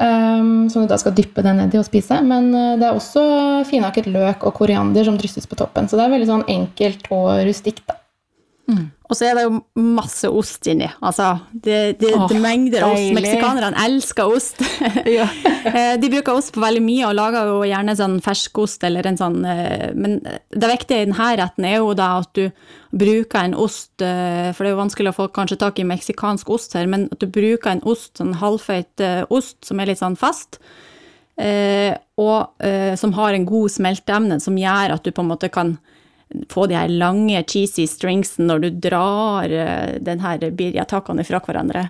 Um, 0.00 0.70
som 0.72 0.86
du 0.86 0.88
da 0.88 0.96
skal 0.96 1.12
dyppe 1.12 1.42
det 1.44 1.52
ned 1.58 1.74
i 1.76 1.80
og 1.80 1.84
spise. 1.84 2.22
Men 2.24 2.46
eh, 2.56 2.76
det 2.80 2.86
er 2.88 2.96
også 2.96 3.24
finhakket 3.68 4.08
løk 4.08 4.46
og 4.48 4.54
koriander 4.56 5.04
som 5.04 5.18
drysses 5.20 5.44
på 5.50 5.58
toppen. 5.60 5.90
Så 5.90 5.98
det 5.98 6.06
er 6.06 6.14
veldig 6.14 6.28
sånn 6.30 6.46
enkelt 6.48 7.10
og 7.12 7.42
rustikt. 7.44 7.84
da. 7.90 7.98
Mm. 8.70 8.86
Og 9.10 9.18
så 9.18 9.26
er 9.26 9.34
det 9.34 9.42
jo 9.48 9.56
masse 9.82 10.28
ost 10.30 10.68
inni. 10.70 10.86
Altså, 11.02 11.32
det, 11.50 11.98
det, 11.98 12.12
Åh, 12.14 12.28
det 12.30 12.38
mengder 12.38 12.86
ost. 12.86 13.08
Meksikanerne 13.16 13.86
elsker 13.86 14.36
ost. 14.36 14.62
Eh, 15.60 15.96
de 16.00 16.08
bruker 16.08 16.38
ost 16.38 16.54
på 16.54 16.62
veldig 16.62 16.80
mye, 16.82 17.04
og 17.08 17.16
lager 17.18 17.48
jo 17.50 17.58
gjerne 17.68 17.92
sånn 17.98 18.14
ferskost 18.24 18.84
eller 18.86 19.04
en 19.10 19.18
sånn 19.18 19.42
eh, 19.44 19.90
Men 19.92 20.14
det 20.24 20.70
viktige 20.70 21.02
i 21.02 21.08
denne 21.08 21.26
retten 21.36 21.66
er 21.68 21.76
jo 21.76 21.90
da 21.98 22.06
at 22.22 22.30
du 22.38 22.48
bruker 22.96 23.42
en 23.42 23.56
ost, 23.60 23.92
eh, 24.00 24.48
for 24.54 24.64
det 24.64 24.70
er 24.70 24.74
jo 24.74 24.80
vanskelig 24.80 25.12
å 25.12 25.18
få 25.18 25.26
kanskje 25.36 25.60
tak 25.60 25.82
i 25.82 25.86
meksikansk 25.86 26.48
ost 26.54 26.78
her, 26.78 26.88
men 26.90 27.10
at 27.12 27.20
du 27.20 27.28
bruker 27.28 27.74
en 27.74 27.84
ost, 27.84 28.14
sånn 28.18 28.38
halvfeit 28.40 29.04
ost 29.28 29.60
som 29.68 29.82
er 29.82 29.92
litt 29.92 30.00
sånn 30.00 30.18
fast. 30.18 30.62
og 32.20 32.66
som 33.00 33.12
har 33.16 33.36
en 33.36 33.46
god 33.48 33.72
smelteevne, 33.72 34.40
som 34.40 34.58
gjør 34.58 34.96
at 34.96 35.04
du 35.04 35.12
på 35.12 35.22
en 35.22 35.30
måte 35.30 35.52
kan 35.52 35.76
få 36.50 36.66
de 36.70 36.78
her 36.78 36.90
lange, 36.92 37.42
cheesy 37.48 37.86
stringsene 37.90 38.48
når 38.50 38.64
du 38.64 38.68
drar 38.88 39.50
eh, 39.50 39.96
den 40.02 40.22
her 40.22 40.42
birria-tacoen 40.50 41.22
fra 41.26 41.42
hverandre. 41.44 41.86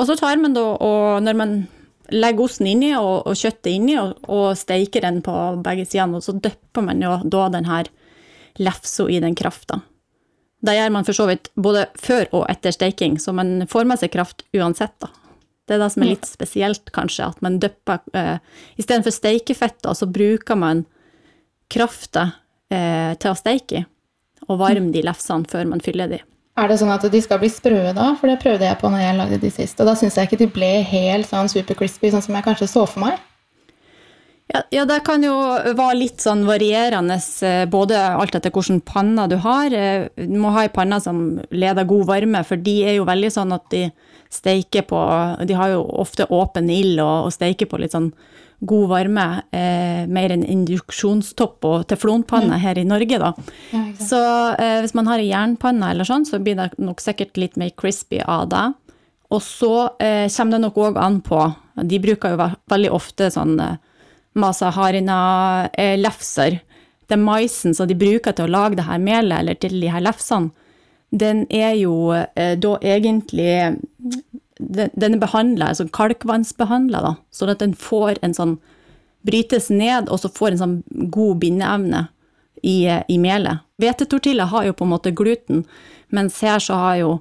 Og 0.00 0.08
så 0.08 0.16
tar 0.18 0.40
man 0.42 0.56
da, 0.56 0.64
og 0.82 1.22
når 1.22 1.38
man 1.38 1.56
legger 2.12 2.44
osten 2.44 2.68
inni 2.68 2.92
og, 2.96 3.24
og 3.28 3.36
kjøttet 3.38 3.72
inni 3.72 3.96
og, 4.00 4.18
og 4.28 4.58
steiker 4.58 5.04
den 5.06 5.20
på 5.24 5.34
begge 5.64 5.86
sidene, 5.88 6.18
og 6.18 6.26
så 6.26 6.34
dypper 6.36 6.84
man 6.84 7.02
jo 7.04 7.16
da 7.24 7.48
den 7.54 7.68
her 7.68 7.90
lefsa 8.60 9.08
i 9.10 9.20
den 9.22 9.36
krafta. 9.38 9.80
Det 10.64 10.76
gjør 10.78 10.92
man 10.94 11.04
for 11.04 11.16
så 11.16 11.26
vidt 11.28 11.50
både 11.60 11.84
før 12.00 12.28
og 12.32 12.46
etter 12.48 12.72
steiking, 12.72 13.18
så 13.20 13.34
man 13.36 13.66
får 13.70 13.88
med 13.88 14.00
seg 14.00 14.14
kraft 14.14 14.46
uansett, 14.56 14.96
da. 15.02 15.12
Det 15.64 15.78
er 15.78 15.80
det 15.80 15.92
som 15.94 16.02
er 16.04 16.10
litt 16.10 16.26
spesielt, 16.28 16.90
kanskje, 16.92 17.30
at 17.32 17.38
man 17.44 17.54
dypper 17.56 18.02
eh, 18.12 18.36
Istedenfor 18.76 19.14
steikefett, 19.16 19.78
da, 19.84 19.94
så 19.96 20.08
bruker 20.12 20.58
man 20.60 20.82
krafta 21.72 22.26
eh, 22.72 23.12
til 23.20 23.32
å 23.32 23.38
steike 23.38 23.82
i, 23.82 23.84
og 24.48 24.60
varme 24.60 24.92
de 24.92 25.02
lefsene 25.04 25.48
før 25.50 25.68
man 25.72 25.82
fyller 25.84 26.10
de. 26.12 26.20
Er 26.54 26.70
det 26.70 26.78
sånn 26.78 26.92
at 26.94 27.02
de 27.10 27.20
skal 27.22 27.40
bli 27.42 27.50
sprø 27.50 27.90
da? 27.96 28.12
For 28.20 28.30
det 28.30 28.38
prøvde 28.42 28.66
jeg 28.68 28.78
på 28.78 28.90
når 28.92 29.02
jeg 29.02 29.18
lagde 29.18 29.38
de 29.42 29.50
sist. 29.50 29.80
Og 29.82 29.88
da 29.88 29.96
syns 29.98 30.18
jeg 30.18 30.28
ikke 30.28 30.44
de 30.44 30.50
ble 30.54 30.70
helt 30.86 31.26
sånn 31.26 31.50
super 31.50 31.74
crispy, 31.78 32.12
sånn 32.12 32.22
som 32.22 32.36
jeg 32.36 32.46
kanskje 32.46 32.70
så 32.70 32.84
for 32.86 33.02
meg. 33.02 33.18
Ja, 34.52 34.60
ja, 34.70 34.84
det 34.84 35.00
kan 35.06 35.24
jo 35.24 35.32
være 35.74 35.96
litt 35.96 36.20
sånn 36.22 36.44
varierende, 36.44 37.16
eh, 37.48 37.64
både 37.70 37.96
alt 37.96 38.36
etter 38.36 38.52
hvilken 38.52 38.82
panne 38.84 39.24
du 39.32 39.38
har. 39.40 39.72
Eh, 39.72 40.06
du 40.14 40.36
må 40.38 40.52
ha 40.52 40.66
ei 40.66 40.72
panne 40.72 41.00
som 41.00 41.40
leder 41.50 41.88
god 41.88 42.06
varme, 42.12 42.44
for 42.44 42.60
de 42.60 42.76
er 42.84 42.98
jo 42.98 43.08
veldig 43.08 43.32
sånn 43.32 43.56
at 43.56 43.64
de 43.72 43.88
steiker 44.34 44.82
på 44.82 44.98
De 45.46 45.54
har 45.54 45.70
jo 45.70 45.82
ofte 46.02 46.26
åpen 46.26 46.68
ild 46.70 46.98
og, 46.98 47.28
og 47.28 47.32
steiker 47.32 47.66
på 47.70 47.78
litt 47.78 47.94
sånn 47.94 48.12
god 48.66 48.88
varme, 48.90 49.26
eh, 49.52 50.04
mer 50.10 50.32
enn 50.34 50.44
induksjonstopp 50.44 51.64
og 51.68 51.86
teflonpanne 51.90 52.58
her 52.62 52.78
i 52.80 52.86
Norge, 52.88 53.18
da. 53.20 53.32
Ja, 53.72 53.82
så 54.00 54.20
eh, 54.58 54.80
hvis 54.84 54.94
man 54.96 55.08
har 55.10 55.22
ei 55.22 55.30
jernpanne 55.30 55.90
eller 55.92 56.08
sånn, 56.08 56.26
så 56.28 56.40
blir 56.42 56.58
det 56.58 56.70
nok 56.78 57.02
sikkert 57.04 57.38
litt 57.40 57.58
mer 57.60 57.74
crispy 57.76 58.22
av 58.24 58.48
det. 58.52 58.66
Og 59.34 59.42
så 59.42 59.74
eh, 59.98 60.28
kommer 60.32 60.56
det 60.56 60.62
nok 60.66 60.78
òg 60.78 61.00
an 61.00 61.20
på 61.24 61.40
De 61.74 61.98
bruker 61.98 62.34
jo 62.34 62.48
veldig 62.70 62.90
ofte 62.94 63.30
sånn 63.34 63.56
eh, 63.60 63.80
masa 64.38 64.70
harina-lefser. 64.74 66.58
Eh, 66.58 66.82
den 67.12 67.24
maisen 67.24 67.74
som 67.74 67.88
de 67.88 67.96
bruker 67.98 68.32
til 68.32 68.46
å 68.46 68.52
lage 68.52 68.78
det 68.78 68.86
her 68.88 69.02
melet, 69.02 69.40
eller 69.40 69.58
til 69.60 69.80
de 69.80 69.90
her 69.92 70.04
lefsene, 70.04 70.52
den 71.14 71.44
er 71.52 71.76
jo 71.78 72.10
eh, 72.14 72.56
da 72.58 72.72
egentlig 72.82 73.76
den 74.68 75.16
er 75.16 75.20
behandla, 75.22 75.72
altså 75.72 75.88
kalkvannsbehandla, 75.92 77.02
da, 77.04 77.12
sånn 77.34 77.52
at 77.52 77.62
den 77.62 77.74
får 77.78 78.20
en 78.22 78.36
sånn 78.36 78.56
brytes 79.24 79.70
ned, 79.72 80.10
og 80.12 80.20
så 80.20 80.30
får 80.32 80.52
en 80.52 80.60
sånn 80.60 80.74
god 81.12 81.40
bindeevne 81.42 82.06
i, 82.62 82.88
i 83.08 83.18
melet. 83.20 83.64
Hvetetortilla 83.80 84.48
har 84.52 84.68
jo 84.68 84.74
på 84.76 84.86
en 84.86 84.92
måte 84.92 85.12
gluten, 85.16 85.64
mens 86.14 86.40
her 86.44 86.60
så 86.62 86.76
har 86.80 86.98
jo 87.00 87.12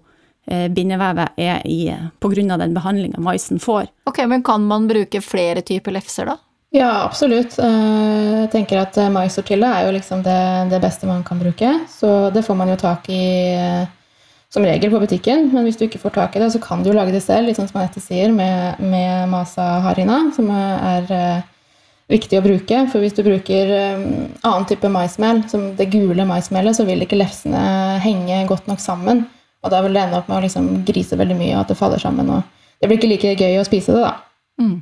eh, 0.48 0.68
bindevevet 0.72 1.40
er 1.40 1.64
i, 1.68 1.92
av 1.92 2.60
den 2.60 2.76
behandlinga 2.76 3.24
maisen 3.24 3.60
får. 3.60 3.88
Ok, 4.10 4.26
Men 4.28 4.44
kan 4.44 4.66
man 4.68 4.88
bruke 4.88 5.22
flere 5.22 5.62
typer 5.62 5.96
lefser, 5.96 6.32
da? 6.32 6.38
Ja, 6.74 7.04
absolutt. 7.06 7.60
Eh, 7.60 8.30
jeg 8.44 8.52
tenker 8.52 8.80
at 8.82 8.96
maisortilla 8.98 9.12
maistortilla 9.14 9.74
er 9.78 9.88
jo 9.88 9.98
liksom 9.98 10.24
det, 10.26 10.40
det, 10.72 10.80
beste 10.82 11.08
man 11.08 11.24
kan 11.24 11.40
bruke. 11.40 11.74
Så 11.90 12.30
det 12.34 12.44
får 12.44 12.58
man 12.58 12.72
jo 12.74 12.78
tak 12.82 13.10
i 13.14 13.26
som 14.54 14.66
regel 14.66 14.92
på 14.94 15.02
butikken. 15.02 15.48
Men 15.54 15.66
hvis 15.66 15.80
du 15.80 15.88
ikke 15.88 16.02
får 16.04 16.14
tak 16.20 16.36
i 16.38 16.44
det, 16.44 16.52
så 16.54 16.62
kan 16.62 16.84
du 16.84 16.92
jo 16.92 16.98
lage 16.98 17.16
det 17.16 17.24
selv, 17.26 17.48
litt 17.50 17.58
sånn 17.58 17.72
som 17.72 17.82
Anette 17.82 18.04
sier, 18.04 18.30
med, 18.36 18.80
med 18.84 19.32
masa 19.32 19.80
harina, 19.88 20.20
som 20.36 20.52
er 20.54 21.10
viktig 22.12 22.40
å 22.40 22.46
bruke. 22.46 22.84
For 22.92 23.04
hvis 23.04 23.16
du 23.18 23.24
bruker 23.26 23.74
um, 23.98 24.08
annen 24.46 24.68
type 24.70 24.90
maismel, 24.92 25.44
som 25.50 25.72
det 25.78 25.90
gule 25.94 26.28
maismelet, 26.30 26.78
så 26.78 26.86
vil 26.88 27.06
ikke 27.06 27.20
lefsene 27.20 28.00
henge 28.04 28.44
godt 28.50 28.70
nok 28.70 28.84
sammen. 28.84 29.26
Og 29.64 29.72
da 29.72 29.82
vil 29.84 29.96
det 29.96 30.04
ende 30.04 30.20
opp 30.20 30.30
med 30.30 30.42
å 30.42 30.46
liksom 30.46 30.72
grise 30.88 31.18
veldig 31.20 31.38
mye, 31.40 31.54
og 31.56 31.64
at 31.64 31.74
det 31.74 31.80
faller 31.80 32.02
sammen. 32.02 32.30
og 32.30 32.82
Det 32.82 32.90
blir 32.90 33.00
ikke 33.00 33.14
like 33.14 33.38
gøy 33.40 33.62
å 33.62 33.68
spise 33.68 33.96
det, 33.96 34.04
da. 34.04 34.18
Mm. 34.62 34.82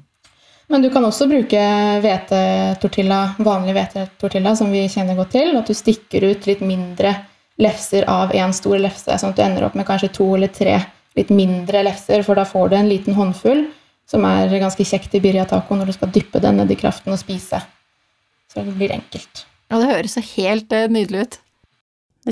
Men 0.72 0.86
du 0.86 0.88
kan 0.92 1.04
også 1.04 1.28
bruke 1.28 1.62
hvetetortilla, 2.02 3.20
vanlig 3.44 3.76
hvetetortilla, 3.76 4.56
som 4.56 4.72
vi 4.72 4.86
kjenner 4.90 5.20
godt 5.20 5.34
til. 5.36 5.52
At 5.60 5.68
du 5.68 5.76
stikker 5.76 6.30
ut 6.32 6.48
litt 6.48 6.64
mindre 6.64 7.14
lefser 7.62 8.08
av 8.10 8.34
én 8.36 8.54
stor 8.56 8.80
lefse, 8.82 9.18
sånn 9.20 9.34
at 9.34 9.38
du 9.38 9.44
ender 9.46 9.68
opp 9.68 9.78
med 9.78 9.88
kanskje 9.88 10.12
to 10.18 10.28
eller 10.36 10.52
tre 10.54 10.80
litt 11.18 11.32
mindre 11.34 11.84
lefser, 11.84 12.24
for 12.24 12.40
da 12.40 12.46
får 12.48 12.72
du 12.72 12.78
en 12.80 12.90
liten 12.90 13.18
håndfull 13.18 13.66
som 14.10 14.26
er 14.28 14.52
ganske 14.62 14.86
kjekt 14.88 15.14
i 15.16 15.22
birria 15.24 15.46
taco 15.48 15.76
når 15.76 15.92
du 15.92 15.96
skal 15.96 16.12
dyppe 16.14 16.42
den 16.44 16.60
ned 16.60 16.72
i 16.72 16.80
kraften 16.80 17.14
og 17.14 17.20
spise. 17.20 17.62
Så 18.52 18.66
det 18.66 18.76
blir 18.76 18.92
enkelt. 18.96 19.46
Ja, 19.72 19.80
det 19.80 19.88
høres 19.92 20.18
så 20.18 20.24
helt 20.34 20.74
uh, 20.76 20.88
nydelig 20.92 21.26
ut. 21.26 21.40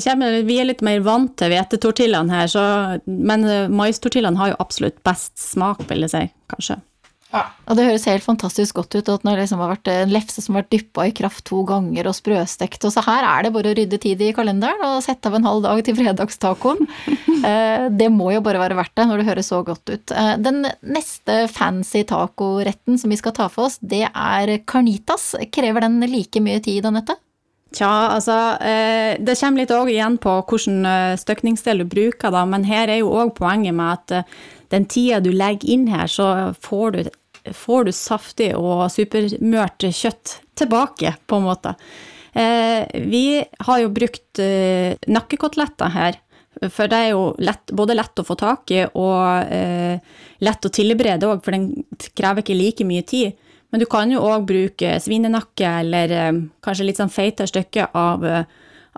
Kommer, 0.03 0.43
vi 0.45 0.59
er 0.62 0.67
litt 0.69 0.83
mer 0.86 1.00
vant 1.01 1.31
til 1.39 1.50
hvetetortillaen 1.50 2.29
her, 2.29 2.50
så, 2.51 2.63
men 3.07 3.41
maistortillene 3.41 3.77
maistortillaen 3.79 4.38
har 4.38 4.51
jo 4.51 4.59
absolutt 4.62 5.00
best 5.07 5.39
smak, 5.41 5.81
vil 5.89 6.05
jeg 6.05 6.13
si, 6.13 6.21
kanskje. 6.51 6.77
Ja. 7.29 7.43
Og 7.69 7.77
det 7.77 7.86
høres 7.86 8.07
helt 8.09 8.25
fantastisk 8.25 8.79
godt 8.79 8.95
ut 8.98 9.09
at 9.13 9.25
når 9.25 9.38
det 9.38 9.43
liksom 9.43 9.59
har 9.62 9.69
vært 9.75 9.89
en 9.93 10.13
lefse 10.13 10.41
som 10.41 10.55
har 10.55 10.63
vært 10.63 10.71
dyppa 10.74 11.05
i 11.05 11.13
kraft 11.13 11.43
to 11.45 11.62
ganger 11.67 12.09
og 12.09 12.17
sprøstekt, 12.17 12.88
og 12.88 12.93
så 12.95 13.03
her 13.05 13.27
er 13.27 13.45
det 13.45 13.51
bare 13.53 13.69
å 13.69 13.77
rydde 13.77 14.00
tid 14.01 14.24
i 14.25 14.31
kalenderen 14.33 14.81
og 14.88 15.03
sette 15.05 15.29
av 15.29 15.38
en 15.38 15.45
halv 15.45 15.67
dag 15.67 15.83
til 15.86 15.98
fredagstacoen. 16.00 16.86
Eh, 17.39 17.86
det 17.95 18.09
må 18.12 18.33
jo 18.33 18.41
bare 18.43 18.59
være 18.59 18.75
verdt 18.75 18.91
det 19.00 19.05
når 19.07 19.21
det 19.21 19.25
høres 19.29 19.48
så 19.48 19.62
godt 19.63 19.88
ut. 19.88 20.12
Eh, 20.12 20.33
den 20.43 20.65
neste 20.83 21.45
fancy 21.48 22.01
tacoretten 22.03 23.00
som 23.00 23.13
vi 23.13 23.15
skal 23.15 23.31
ta 23.38 23.45
for 23.48 23.69
oss, 23.69 23.77
det 23.79 24.01
er 24.09 24.51
carnitas. 24.67 25.29
Krever 25.48 25.86
den 25.86 26.03
like 26.03 26.41
mye 26.43 26.59
tid, 26.65 26.89
Anette? 26.89 27.15
Tja, 27.71 27.88
altså 28.17 28.36
eh, 28.59 29.15
Det 29.24 29.38
kommer 29.39 29.63
litt 29.63 29.71
igjen 29.93 30.19
på 30.19 30.36
hvilken 30.51 30.83
støkningsdel 31.24 31.86
du 31.86 31.88
bruker, 31.95 32.36
da, 32.36 32.43
men 32.43 32.67
her 32.67 32.91
er 32.91 33.00
jo 33.05 33.15
òg 33.21 33.31
poenget 33.39 33.77
med 33.79 33.95
at 33.95 34.36
den 34.69 34.85
tida 34.89 35.19
du 35.23 35.31
legger 35.33 35.69
inn 35.73 35.88
her, 35.91 36.07
så 36.07 36.53
får 36.61 36.91
du 36.95 37.01
får 37.53 37.83
du 37.83 37.91
saftig 37.95 38.53
og 38.57 38.88
supermørt 38.91 39.85
kjøtt 39.95 40.39
tilbake, 40.59 41.15
på 41.27 41.39
en 41.39 41.47
måte. 41.47 41.75
Eh, 42.33 42.85
vi 43.09 43.43
har 43.65 43.79
jo 43.81 43.91
brukt 43.93 44.41
eh, 44.43 44.95
nakkekoteletter 45.07 45.93
her, 45.95 46.19
for 46.67 46.91
det 46.91 46.97
er 46.97 47.11
jo 47.13 47.23
lett, 47.39 47.71
både 47.71 47.95
lett 47.95 48.19
å 48.19 48.25
få 48.27 48.35
tak 48.39 48.71
i 48.75 48.81
og 48.89 49.53
eh, 49.53 50.01
lett 50.43 50.65
å 50.65 50.73
tilberede 50.73 51.29
òg, 51.29 51.43
for 51.45 51.55
den 51.55 52.09
krever 52.17 52.43
ikke 52.43 52.57
like 52.57 52.88
mye 52.88 53.05
tid. 53.07 53.38
Men 53.69 53.83
du 53.83 53.85
kan 53.89 54.09
jo 54.11 54.23
òg 54.25 54.47
bruke 54.49 54.95
svinenakke 55.01 55.75
eller 55.83 56.15
eh, 56.15 56.33
kanskje 56.65 56.89
litt 56.89 56.99
sånn 56.99 57.13
feite 57.13 57.47
stykker 57.47 57.93
av, 57.97 58.25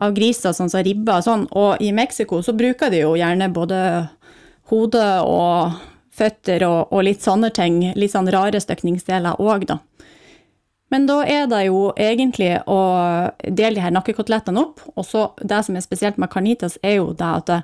av 0.01 0.15
griser, 0.15 0.55
sånn 0.55 0.71
som 0.71 0.83
ribbe 0.83 1.19
og 1.19 1.27
sånn. 1.27 1.45
Og 1.51 1.83
i 1.83 1.91
Mexico 1.95 2.41
så 2.43 2.55
bruker 2.57 2.91
de 2.91 3.03
jo 3.05 3.13
gjerne 3.19 3.51
både 3.53 3.81
hode 4.71 5.05
og 5.27 5.77
føtter 6.15 6.65
og, 6.67 6.91
og, 6.91 7.03
litt 7.07 7.23
sånne 7.23 7.51
ting. 7.55 7.83
Litt 7.95 8.13
sånn 8.15 8.29
rare 8.31 8.61
støkningsdeler 8.61 9.41
òg, 9.41 9.67
da. 9.69 9.79
Men 10.91 11.05
da 11.07 11.21
er 11.23 11.45
det 11.47 11.61
jo 11.69 11.91
egentlig 11.95 12.57
å 12.67 12.79
dele 13.45 13.77
de 13.77 13.83
her 13.83 13.93
nakkekotelettene 13.95 14.59
opp. 14.59 14.81
Og 14.97 15.07
så 15.07 15.29
det 15.39 15.61
som 15.63 15.77
er 15.77 15.85
spesielt 15.85 16.19
med 16.19 16.31
carnitas, 16.33 16.75
er 16.83 16.97
jo 16.99 17.13
det 17.15 17.29
at 17.37 17.47
det 17.47 17.61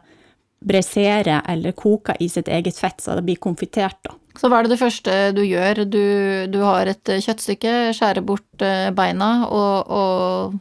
bresserer 0.67 1.43
eller 1.49 1.75
koker 1.77 2.17
i 2.23 2.29
sitt 2.31 2.47
eget 2.49 2.79
fett, 2.79 3.01
så 3.03 3.17
det 3.17 3.25
blir 3.27 3.41
konfitert, 3.41 3.99
da. 4.07 4.15
Så 4.37 4.49
hva 4.49 4.59
er 4.59 4.67
det 4.67 4.75
det 4.75 4.81
første 4.81 5.13
du 5.33 5.41
gjør? 5.41 5.83
Du, 5.89 6.03
du 6.53 6.59
har 6.61 6.89
et 6.89 7.09
kjøttstykke, 7.09 7.73
skjærer 7.97 8.25
bort 8.25 8.65
eh, 8.65 8.89
beina, 8.93 9.31
og, 9.49 9.89
og, 9.89 10.57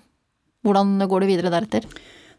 hvordan 0.64 0.96
går 1.04 1.22
du 1.22 1.28
videre 1.28 1.52
deretter? 1.52 1.84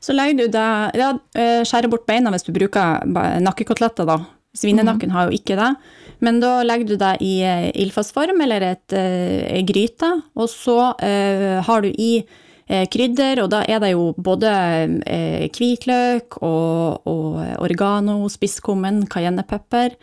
Så 0.04 0.16
legger 0.16 0.46
du 0.46 0.54
deg 0.54 0.98
Ja, 0.98 1.12
eh, 1.38 1.62
skjærer 1.66 1.92
bort 1.92 2.08
beina 2.10 2.32
hvis 2.34 2.46
du 2.48 2.54
bruker 2.56 3.06
nakkekoteletter, 3.42 4.08
da. 4.08 4.20
Svinenakken 4.58 5.12
har 5.13 5.27
jo 5.27 5.38
ikke 5.38 5.58
det. 5.60 5.72
Men 6.25 6.39
da 6.42 6.63
legger 6.66 6.89
du 6.89 6.98
det 6.98 7.13
i 7.25 7.38
eh, 7.46 7.70
ildfast 7.77 8.16
form 8.16 8.42
eller 8.42 8.72
et, 8.72 8.96
ei 8.98 9.62
eh, 9.62 9.66
gryte, 9.68 10.10
og 10.38 10.50
så 10.50 10.80
uh, 10.98 11.58
har 11.63 11.86
du 11.86 11.92
i 11.94 12.12
krydder, 12.68 13.39
og 13.39 13.54
da 13.54 13.62
er 13.63 13.80
det 13.80 13.94
jo 13.94 14.10
både 14.20 14.50
uh, 15.00 15.46
hvitløk 15.56 16.36
og, 16.44 17.06
og 17.08 17.38
oregano, 17.63 18.18
spisskummen, 18.27 19.06
cayennepepper. 19.08 19.96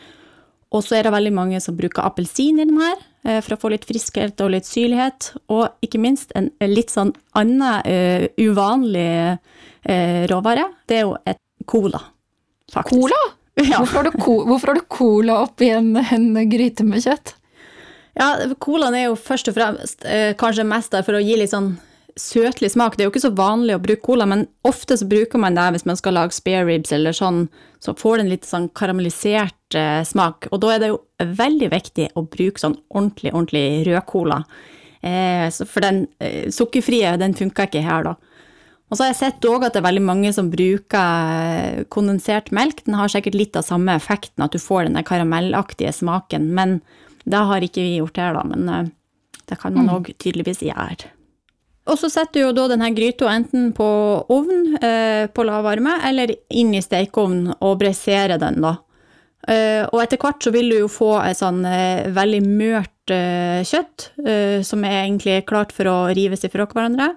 Og 0.72 0.86
så 0.86 0.96
er 0.96 1.04
det 1.04 1.12
veldig 1.12 1.34
mange 1.36 1.60
som 1.60 1.76
bruker 1.76 2.06
appelsin 2.06 2.62
i 2.62 2.64
den 2.64 2.80
her, 2.80 3.02
for 3.24 3.54
å 3.54 3.60
få 3.62 3.70
litt 3.72 3.86
friskhet 3.88 4.40
og 4.44 4.50
litt 4.52 4.66
syrlighet. 4.68 5.30
Og 5.48 5.84
ikke 5.84 6.00
minst 6.02 6.34
en 6.36 6.50
litt 6.68 6.92
sånn 6.92 7.14
annen 7.40 8.28
uvanlig 8.36 9.38
råvare, 10.28 10.66
det 10.88 10.98
er 10.98 11.06
jo 11.06 11.14
et 11.24 11.40
cola. 11.64 12.02
Faktisk. 12.72 13.00
Cola? 13.00 13.22
Ja. 13.54 13.78
Hvorfor, 13.78 14.02
har 14.02 14.04
du, 14.10 14.16
hvorfor, 14.18 14.66
har 14.66 14.74
du, 14.74 14.86
cola 14.90 15.34
oppi 15.44 15.68
en, 15.70 15.92
en 15.96 16.24
gryte 16.50 16.82
med 16.82 17.04
kjøtt? 17.04 17.36
Ja, 18.14 18.32
Colaen 18.62 18.94
er 18.98 19.08
jo 19.08 19.16
først 19.18 19.50
og 19.50 19.56
fremst 19.56 20.02
uh, 20.06 20.32
kanskje 20.38 20.66
mest 20.66 20.94
der 20.94 21.04
for 21.06 21.18
å 21.18 21.22
gi 21.22 21.36
litt 21.38 21.52
sånn 21.52 21.74
søtlig 22.20 22.70
smak. 22.72 22.96
Det 22.96 23.04
er 23.04 23.08
jo 23.08 23.12
ikke 23.12 23.24
så 23.24 23.32
vanlig 23.34 23.76
å 23.76 23.82
bruke 23.82 24.04
cola, 24.04 24.26
men 24.30 24.46
ofte 24.66 24.96
så 25.00 25.06
bruker 25.08 25.40
man 25.42 25.56
det 25.58 25.66
hvis 25.74 25.86
man 25.88 25.98
skal 25.98 26.16
lage 26.18 26.36
spare 26.36 26.66
ribs 26.68 26.92
eller 26.94 27.16
sånn, 27.16 27.46
så 27.82 27.94
får 27.98 28.16
det 28.16 28.24
en 28.24 28.32
litt 28.32 28.48
sånn 28.48 28.68
karamellisert 28.76 29.78
eh, 29.78 30.02
smak. 30.06 30.48
Og 30.52 30.62
da 30.62 30.74
er 30.74 30.82
det 30.82 30.92
jo 30.92 31.00
veldig 31.40 31.70
viktig 31.72 32.10
å 32.14 32.24
bruke 32.26 32.62
sånn 32.62 32.78
ordentlig, 32.88 33.34
ordentlig 33.34 33.66
rød 33.88 34.06
cola. 34.10 34.42
Eh, 35.04 35.48
for 35.50 35.84
den 35.84 36.06
eh, 36.22 36.46
sukkerfrie, 36.54 37.16
den 37.20 37.36
funker 37.36 37.68
ikke 37.68 37.84
her, 37.84 38.06
da. 38.12 38.16
Og 38.92 38.98
så 38.98 39.06
har 39.06 39.14
jeg 39.14 39.20
sett 39.22 39.46
òg 39.48 39.64
at 39.66 39.74
det 39.74 39.80
er 39.80 39.88
veldig 39.88 40.04
mange 40.04 40.30
som 40.36 40.50
bruker 40.52 41.84
kondensert 41.90 42.52
melk. 42.54 42.84
Den 42.86 42.98
har 42.98 43.10
sikkert 43.10 43.34
litt 43.34 43.56
av 43.58 43.64
samme 43.66 43.96
effekten, 43.98 44.44
at 44.44 44.54
du 44.54 44.60
får 44.62 44.86
den 44.86 45.00
karamellaktige 45.08 45.90
smaken. 45.96 46.50
Men 46.54 46.78
det 47.24 47.40
har 47.48 47.64
ikke 47.64 47.82
vi 47.82 47.96
gjort 47.96 48.20
her, 48.20 48.36
da. 48.36 48.44
Men 48.46 48.68
eh, 48.70 48.92
det 49.50 49.58
kan 49.60 49.74
man 49.76 49.90
òg 49.92 50.12
mm. 50.12 50.18
tydeligvis 50.22 50.62
gjøre. 50.64 51.10
Og 51.84 51.98
så 52.00 52.08
setter 52.08 52.46
du 52.46 52.56
da 52.56 52.64
denne 52.72 52.88
gryta 52.96 53.28
enten 53.28 53.68
på 53.76 53.86
ovn 54.32 54.76
eh, 54.80 55.26
på 55.28 55.44
lav 55.44 55.66
varme, 55.66 55.98
eller 56.08 56.32
inn 56.48 56.72
i 56.72 56.82
stekeovnen 56.82 57.58
og 57.58 57.76
breiserer 57.82 58.40
den, 58.40 58.62
da. 58.64 58.78
Eh, 59.44 59.82
og 59.90 60.00
etter 60.00 60.20
hvert 60.20 60.40
så 60.40 60.52
vil 60.54 60.70
du 60.72 60.78
jo 60.78 60.88
få 60.88 61.18
et 61.20 61.36
sånn 61.36 61.60
eh, 61.68 62.06
veldig 62.14 62.40
mørt 62.46 62.90
kjøtt, 63.04 64.06
som 64.64 64.84
er 64.88 64.94
egentlig 65.02 65.42
klart 65.44 65.74
for 65.76 65.84
å 65.90 65.96
rives 66.16 66.46
ifra 66.46 66.64
hverandre. 66.64 67.10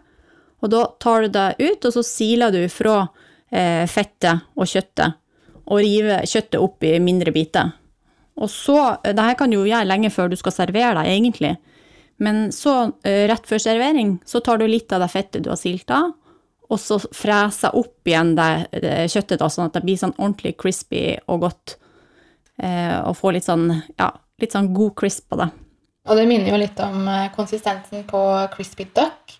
Og 0.59 0.74
da 0.74 0.81
tar 1.00 1.24
du 1.24 1.29
det 1.31 1.45
ut, 1.62 1.86
og 1.88 1.93
så 1.95 2.03
siler 2.03 2.51
du 2.51 2.65
fra 2.67 3.05
fettet 3.88 4.50
og 4.59 4.67
kjøttet, 4.67 5.15
og 5.63 5.79
river 5.79 6.27
kjøttet 6.27 6.59
opp 6.59 6.83
i 6.83 6.91
mindre 7.00 7.31
biter. 7.31 7.71
Og 8.36 8.51
så 8.51 8.97
Det 9.00 9.15
her 9.15 9.39
kan 9.39 9.47
du 9.47 9.62
jo 9.62 9.69
gjøre 9.69 9.88
lenge 9.88 10.12
før 10.12 10.27
du 10.27 10.36
skal 10.36 10.57
servere 10.57 11.00
deg, 11.00 11.13
egentlig. 11.13 11.55
Men 12.17 12.51
så, 12.51 12.91
eh, 13.03 13.27
rett 13.29 13.45
før 13.47 13.62
servering, 13.62 14.17
så 14.25 14.41
tar 14.43 14.57
du 14.57 14.67
litt 14.67 14.91
av 14.93 15.03
det 15.03 15.12
fettet 15.13 15.43
du 15.45 15.51
har 15.51 15.59
silt 15.59 15.91
av, 15.93 16.13
og 16.67 16.79
så 16.81 16.97
freser 17.00 17.75
opp 17.77 18.09
igjen 18.09 18.33
det, 18.36 18.67
det 18.83 18.95
kjøttet, 19.13 19.39
da, 19.39 19.47
sånn 19.51 19.69
at 19.69 19.77
det 19.77 19.86
blir 19.86 20.00
sånn 20.00 20.15
ordentlig 20.17 20.57
crispy 20.59 21.03
og 21.29 21.45
godt. 21.45 21.77
Eh, 22.57 22.97
og 23.05 23.15
får 23.19 23.38
litt 23.38 23.47
sånn, 23.47 23.69
ja, 24.00 24.12
litt 24.41 24.55
sånn 24.55 24.74
god 24.75 24.95
crisp 24.97 25.29
på 25.29 25.39
det. 25.39 25.47
Og 26.07 26.17
det 26.17 26.25
minner 26.27 26.51
jo 26.51 26.59
litt 26.59 26.79
om 26.83 27.05
eh, 27.12 27.29
konsistensen 27.36 28.07
på 28.09 28.21
crispy 28.55 28.88
duck. 28.95 29.38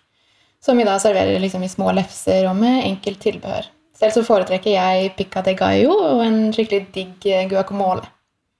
Som 0.62 0.80
vi 0.80 0.86
da 0.86 0.96
serverer 0.98 1.38
liksom 1.40 1.62
i 1.62 1.70
små 1.70 1.92
lefser 1.94 2.48
og 2.50 2.56
med 2.58 2.82
enkelt 2.84 3.20
tilbehør. 3.22 3.68
Selv 3.98 4.14
så 4.14 4.24
foretrekker 4.26 4.74
jeg 4.74 5.12
picca 5.18 5.42
de 5.46 5.54
gallo 5.58 5.94
og 5.94 6.22
en 6.22 6.48
skikkelig 6.54 6.88
digg 6.94 7.28
guacamole. 7.50 8.06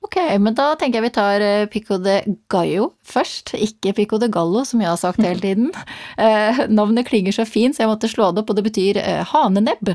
Ok, 0.07 0.17
men 0.38 0.55
da 0.55 0.71
tenker 0.78 1.00
jeg 1.00 1.09
vi 1.09 1.14
tar 1.17 1.43
eh, 1.43 1.67
pico 1.71 1.97
de 1.99 2.21
gallo 2.52 2.93
først, 3.07 3.50
ikke 3.59 3.93
pico 3.97 4.21
de 4.23 4.28
gallo, 4.33 4.62
som 4.64 4.81
jeg 4.81 4.88
har 4.93 5.00
sagt 5.00 5.23
hele 5.25 5.43
tiden. 5.43 5.73
Eh, 6.19 6.64
navnet 6.67 7.07
klinger 7.07 7.35
så 7.35 7.45
fint, 7.47 7.76
så 7.76 7.85
jeg 7.85 7.90
måtte 7.93 8.09
slå 8.11 8.33
det 8.35 8.43
opp, 8.43 8.49
og 8.50 8.57
det 8.59 8.64
betyr 8.67 8.99
eh, 8.99 9.21
hanenebb. 9.31 9.93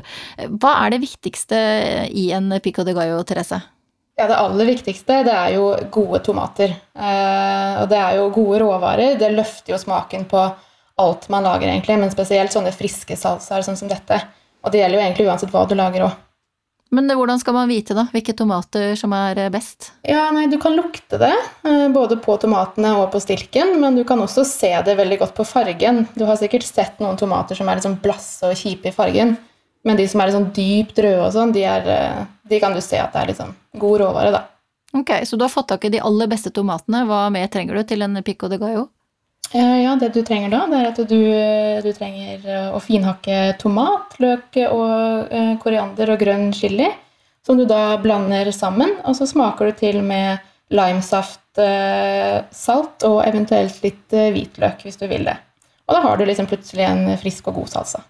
Hva 0.56 0.70
er 0.80 0.94
det 0.94 1.02
viktigste 1.02 1.58
i 2.08 2.30
en 2.32 2.48
pico 2.64 2.84
de 2.86 2.94
gallo, 2.96 3.18
Therese? 3.28 3.58
Ja, 4.16 4.28
Det 4.30 4.38
aller 4.38 4.68
viktigste 4.70 5.18
det 5.26 5.34
er 5.34 5.56
jo 5.56 5.66
gode 5.92 6.20
tomater. 6.24 6.72
Eh, 6.94 7.74
og 7.82 7.88
det 7.90 7.98
er 7.98 8.16
jo 8.20 8.30
gode 8.32 8.62
råvarer. 8.62 9.18
Det 9.20 9.32
løfter 9.34 9.74
jo 9.74 9.80
smaken 9.82 10.24
på 10.30 10.44
alt 11.02 11.28
man 11.28 11.44
lager, 11.44 11.68
egentlig, 11.68 11.98
men 12.00 12.12
spesielt 12.14 12.54
sånne 12.54 12.72
friske 12.72 13.18
salsaer 13.18 13.66
sånn 13.66 13.78
som 13.80 13.90
dette. 13.90 14.20
Og 14.64 14.72
det 14.72 14.80
gjelder 14.80 15.00
jo 15.00 15.04
egentlig 15.04 15.28
uansett 15.28 15.52
hva 15.52 15.66
du 15.68 15.74
lager 15.76 16.06
òg. 16.08 16.20
Men 16.90 17.08
hvordan 17.10 17.40
skal 17.40 17.56
man 17.56 17.70
vite 17.70 17.94
da, 17.96 18.04
hvilke 18.12 18.34
tomater 18.36 18.92
som 18.98 19.12
er 19.16 19.38
eh, 19.46 19.50
best? 19.50 19.92
Ja, 20.06 20.28
nei, 20.34 20.46
Du 20.52 20.58
kan 20.62 20.76
lukte 20.76 21.18
det, 21.18 21.32
eh, 21.64 21.88
både 21.94 22.18
på 22.22 22.36
tomatene 22.40 22.92
og 23.00 23.10
på 23.14 23.22
stilken, 23.22 23.78
men 23.80 23.96
du 23.96 24.04
kan 24.04 24.20
også 24.20 24.44
se 24.46 24.70
det 24.84 24.96
veldig 25.00 25.18
godt 25.24 25.34
på 25.34 25.46
fargen. 25.48 26.04
Du 26.14 26.26
har 26.28 26.38
sikkert 26.40 26.66
sett 26.68 27.00
noen 27.02 27.18
tomater 27.20 27.58
som 27.58 27.68
er 27.68 27.82
sånn 27.82 27.98
blasse 28.02 28.46
og 28.46 28.56
kjipe 28.60 28.92
i 28.92 28.94
fargen. 28.94 29.36
Men 29.84 29.98
de 30.00 30.06
som 30.08 30.20
er 30.24 30.32
sånn 30.32 30.50
dypt 30.56 30.98
røde, 31.04 31.26
og 31.26 31.32
sånn, 31.34 31.52
de, 31.52 31.64
er, 31.68 32.26
de 32.48 32.60
kan 32.60 32.72
du 32.72 32.80
se 32.80 32.96
at 32.96 33.12
det 33.12 33.20
er 33.20 33.32
liksom 33.34 33.50
god 33.80 34.00
råvare. 34.00 34.30
da. 34.32 34.44
Ok, 34.94 35.10
Så 35.26 35.36
du 35.36 35.44
har 35.44 35.52
fått 35.52 35.68
tak 35.68 35.84
i 35.84 35.90
de 35.92 36.00
aller 36.00 36.30
beste 36.30 36.50
tomatene. 36.54 37.02
Hva 37.04 37.26
mer 37.34 37.50
trenger 37.52 37.74
du 37.76 37.82
til 37.90 38.02
en 38.06 38.22
pico 38.22 38.48
de 38.48 38.56
gallo? 38.62 38.86
Ja, 39.52 39.92
det 40.00 40.08
du 40.14 40.22
trenger 40.26 40.50
da, 40.50 40.64
det 40.70 40.78
er 40.80 40.86
at 40.88 40.98
du, 41.10 41.20
du 41.84 41.90
trenger 41.94 42.72
å 42.74 42.80
finhakke 42.82 43.54
tomat, 43.60 44.16
løk 44.22 44.56
og 44.64 45.34
koriander 45.62 46.14
og 46.14 46.22
grønn 46.22 46.48
chili, 46.56 46.88
som 47.46 47.60
du 47.60 47.66
da 47.68 47.98
blander 48.02 48.50
sammen. 48.56 48.96
Og 49.04 49.14
så 49.18 49.28
smaker 49.30 49.70
du 49.70 49.78
til 49.78 50.00
med 50.02 50.42
limesaft, 50.74 51.42
salt 51.54 53.06
og 53.06 53.20
eventuelt 53.28 53.78
litt 53.84 54.16
hvitløk, 54.16 54.82
hvis 54.88 54.98
du 54.98 55.06
vil 55.12 55.28
det. 55.28 55.36
Og 55.84 55.96
da 55.96 56.02
har 56.06 56.18
du 56.18 56.24
liksom 56.26 56.48
plutselig 56.50 56.86
en 56.88 57.06
frisk 57.20 57.52
og 57.52 57.60
god 57.60 57.72
salsa. 57.76 58.02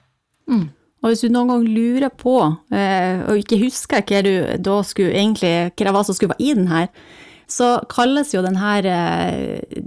Mm. 0.50 0.68
Og 1.04 1.12
hvis 1.12 1.20
du 1.20 1.28
noen 1.32 1.50
gang 1.52 1.64
lurer 1.68 2.08
på, 2.08 2.38
eh, 2.72 3.20
og 3.28 3.40
ikke 3.42 3.60
husker 3.60 4.04
hva 4.08 4.22
du 4.24 4.70
skulle 4.88 5.12
egentlig, 5.12 5.52
hva 5.74 5.88
det 5.90 5.94
var 5.98 6.06
som 6.06 6.16
skulle 6.16 6.32
være 6.32 6.46
i 6.46 6.54
den 6.56 6.70
her, 6.70 6.88
så 7.50 7.76
kalles 7.92 8.32
jo 8.34 8.42
denne 8.44 8.72
eh, 8.88 9.82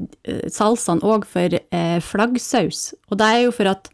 salsaen 0.54 1.02
òg 1.06 1.26
for 1.30 1.58
eh, 1.58 1.98
flaggsaus. 2.04 2.92
Og 3.12 3.20
det 3.22 3.28
er 3.28 3.42
jo 3.46 3.56
for 3.56 3.72
at 3.72 3.90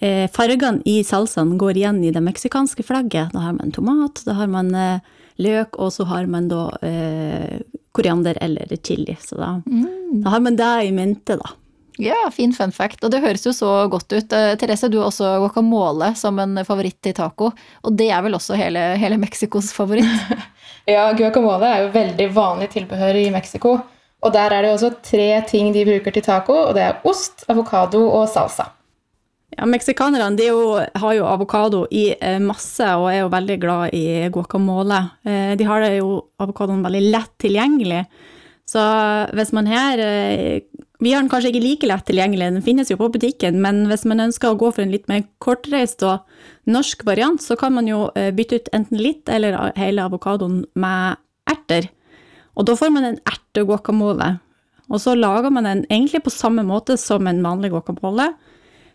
eh, 0.00 0.26
fargene 0.32 0.82
i 0.88 1.00
salsaen 1.06 1.56
går 1.60 1.80
igjen 1.80 2.02
i 2.04 2.12
det 2.14 2.22
meksikanske 2.24 2.86
flagget. 2.86 3.34
Da 3.34 3.46
har 3.48 3.58
man 3.58 3.74
tomat, 3.74 4.22
da 4.26 4.38
har 4.38 4.50
man 4.50 4.72
eh, 4.74 5.14
løk, 5.42 5.78
og 5.82 5.92
så 5.94 6.06
har 6.10 6.28
man 6.30 6.48
da 6.52 6.68
eh, 6.84 7.60
koriander 7.94 8.38
eller 8.42 8.76
chili. 8.76 9.16
Så 9.22 9.38
da, 9.40 9.56
mm. 9.66 10.22
da 10.24 10.34
har 10.34 10.42
man 10.44 10.58
det 10.58 10.72
i 10.88 10.94
mente, 10.94 11.38
da. 11.40 11.54
Ja, 12.02 12.30
fin 12.34 12.52
fun 12.52 12.72
fact. 12.74 13.04
Og 13.04 13.12
det 13.14 13.22
høres 13.22 13.46
jo 13.46 13.52
så 13.54 13.70
godt 13.90 14.10
ut. 14.12 14.32
Uh, 14.32 14.54
Therese, 14.58 14.90
du 14.90 14.98
har 14.98 15.08
også 15.10 15.36
guacamole 15.44 16.10
som 16.18 16.38
en 16.42 16.58
favoritt 16.66 16.98
til 17.04 17.14
taco. 17.14 17.52
Og 17.84 17.96
det 17.98 18.10
er 18.10 18.24
vel 18.24 18.34
også 18.34 18.58
hele, 18.58 18.82
hele 19.00 19.18
Mexicos 19.22 19.70
favoritt? 19.76 20.34
ja, 20.94 21.06
guacamole 21.14 21.70
er 21.70 21.84
jo 21.84 21.92
veldig 21.94 22.30
vanlig 22.34 22.72
tilbehør 22.74 23.20
i 23.22 23.28
Mexico. 23.34 23.78
Og 24.24 24.32
der 24.32 24.56
er 24.56 24.64
det 24.64 24.72
også 24.72 24.94
tre 25.04 25.28
ting 25.46 25.70
de 25.74 25.84
bruker 25.84 26.14
til 26.14 26.24
taco, 26.24 26.56
og 26.70 26.72
det 26.78 26.82
er 26.86 27.04
ost, 27.06 27.44
avokado 27.52 28.00
og 28.08 28.24
salsa. 28.32 28.70
Ja, 29.54 29.66
Meksikanerne 29.70 30.48
har 30.98 31.12
jo 31.14 31.26
avokado 31.28 31.84
i 31.94 32.08
eh, 32.16 32.40
masse 32.42 32.88
og 32.98 33.10
er 33.12 33.20
jo 33.20 33.30
veldig 33.30 33.58
glad 33.62 33.94
i 33.94 34.30
guacamole. 34.34 34.98
Eh, 35.22 35.52
de 35.60 35.68
har 35.68 35.84
det 35.84 35.98
jo 36.00 36.16
avokadoen 36.42 36.82
veldig 36.82 37.02
lett 37.12 37.34
tilgjengelig. 37.44 38.00
Så 38.66 38.80
hvis 39.36 39.52
man 39.52 39.68
her 39.68 40.00
vi 41.02 41.10
har 41.12 41.22
den 41.24 41.30
kanskje 41.32 41.50
ikke 41.50 41.64
like 41.64 41.88
lett 41.90 42.04
tilgjengelig, 42.06 42.52
den 42.54 42.64
finnes 42.64 42.90
jo 42.92 42.98
på 43.00 43.10
butikken, 43.16 43.58
men 43.62 43.82
hvis 43.90 44.04
man 44.06 44.22
ønsker 44.28 44.52
å 44.52 44.58
gå 44.58 44.70
for 44.70 44.84
en 44.84 44.92
litt 44.94 45.08
mer 45.10 45.24
kortreist 45.42 46.04
og 46.06 46.22
norsk 46.70 47.02
variant, 47.08 47.42
så 47.42 47.58
kan 47.58 47.74
man 47.74 47.88
jo 47.90 48.06
eh, 48.14 48.30
bytte 48.34 48.60
ut 48.62 48.70
enten 48.76 49.02
litt 49.02 49.28
eller 49.28 49.74
hele 49.78 50.06
avokadoen 50.06 50.62
med 50.78 51.18
erter. 51.50 51.90
Og 52.54 52.68
da 52.68 52.76
får 52.78 52.94
man 52.94 53.08
en 53.08 53.20
erteguacamole. 53.26 54.36
Og 54.92 55.00
så 55.00 55.16
lager 55.16 55.50
man 55.50 55.66
den 55.66 55.82
egentlig 55.88 56.22
på 56.24 56.32
samme 56.32 56.62
måte 56.66 56.96
som 57.00 57.26
en 57.26 57.42
vanlig 57.42 57.72
guacamole. 57.72 58.30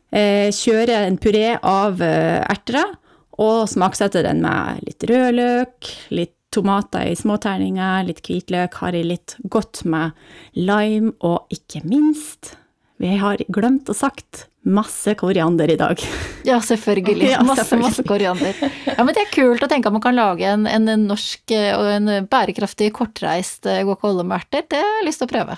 Eh, 0.10 0.48
kjører 0.56 1.06
en 1.06 1.20
puré 1.22 1.58
av 1.58 2.02
eh, 2.02 2.40
erter 2.48 2.96
og 3.40 3.68
smaksetter 3.72 4.26
den 4.26 4.42
med 4.44 4.84
litt 4.88 5.04
rødløk, 5.10 5.92
litt 6.16 6.39
tomater 6.54 7.10
i 7.12 7.18
småterninger, 7.18 8.06
litt 8.08 8.22
hvitløk, 8.26 8.80
har 8.82 8.98
jeg 8.98 9.08
litt 9.10 9.36
godt 9.52 9.84
med 9.90 10.18
lime, 10.58 11.14
og 11.26 11.52
ikke 11.54 11.84
minst, 11.88 12.56
vi 13.00 13.16
har 13.22 13.42
glemt 13.48 13.90
å 13.90 13.96
sagt 13.96 14.48
masse 14.68 15.14
koriander 15.20 15.72
i 15.72 15.78
dag. 15.80 16.02
Ja, 16.50 16.58
selvfølgelig. 16.64 17.28
Ja, 17.30 17.42
masse, 17.44 17.66
selvfølgelig. 17.68 17.86
masse 17.86 18.04
koriander. 18.08 18.60
Ja, 18.88 19.04
men 19.04 19.14
det 19.14 19.26
er 19.26 19.34
kult 19.34 19.62
å 19.62 19.68
tenke 19.70 19.92
at 19.92 19.94
man 19.94 20.02
kan 20.02 20.16
lage 20.18 20.48
en, 20.48 20.64
en 20.72 20.88
norsk 21.04 21.52
og 21.54 21.90
en 21.92 22.12
bærekraftig 22.32 22.88
kortreist 22.96 23.68
guacamole 23.68 24.24
med 24.26 24.40
erter. 24.40 24.64
Det 24.72 24.80
har 24.80 24.96
jeg 25.02 25.10
lyst 25.10 25.22
til 25.22 25.28
å 25.28 25.34
prøve. 25.34 25.58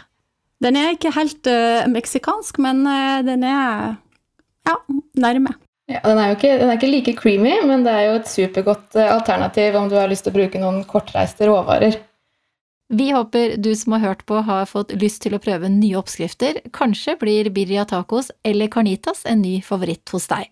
Den 0.62 0.78
er 0.78 0.94
ikke 0.94 1.14
helt 1.16 1.48
uh, 1.50 1.86
meksikansk, 1.90 2.60
men 2.62 2.84
uh, 2.90 3.22
den 3.26 3.46
er 3.48 3.94
ja, 4.68 4.76
nærme. 5.22 5.56
Ja, 5.92 6.00
den, 6.06 6.20
er 6.22 6.32
jo 6.32 6.38
ikke, 6.38 6.54
den 6.62 6.70
er 6.70 6.78
ikke 6.80 6.92
like 6.92 7.16
creamy, 7.20 7.58
men 7.68 7.84
det 7.84 7.92
er 7.92 8.08
jo 8.08 8.20
et 8.22 8.30
supergodt 8.32 8.96
eh, 8.96 9.12
alternativ 9.12 9.76
om 9.76 9.90
du 9.92 9.98
har 10.00 10.10
lyst 10.12 10.28
til 10.28 10.34
å 10.34 10.38
bruke 10.40 10.62
noen 10.62 10.86
kortreiste 10.88 11.50
råvarer. 11.50 11.98
Vi 12.92 13.12
håper 13.16 13.56
du 13.58 13.72
som 13.76 13.96
har 13.96 14.04
hørt 14.04 14.26
på, 14.28 14.42
har 14.44 14.66
fått 14.68 14.92
lyst 15.00 15.22
til 15.24 15.36
å 15.36 15.40
prøve 15.40 15.70
nye 15.72 15.96
oppskrifter. 16.00 16.60
Kanskje 16.76 17.16
blir 17.20 17.48
birria 17.56 17.86
tacos 17.88 18.34
eller 18.44 18.68
carnitas 18.72 19.24
en 19.24 19.44
ny 19.44 19.62
favoritt 19.64 20.12
hos 20.12 20.28
deg. 20.32 20.50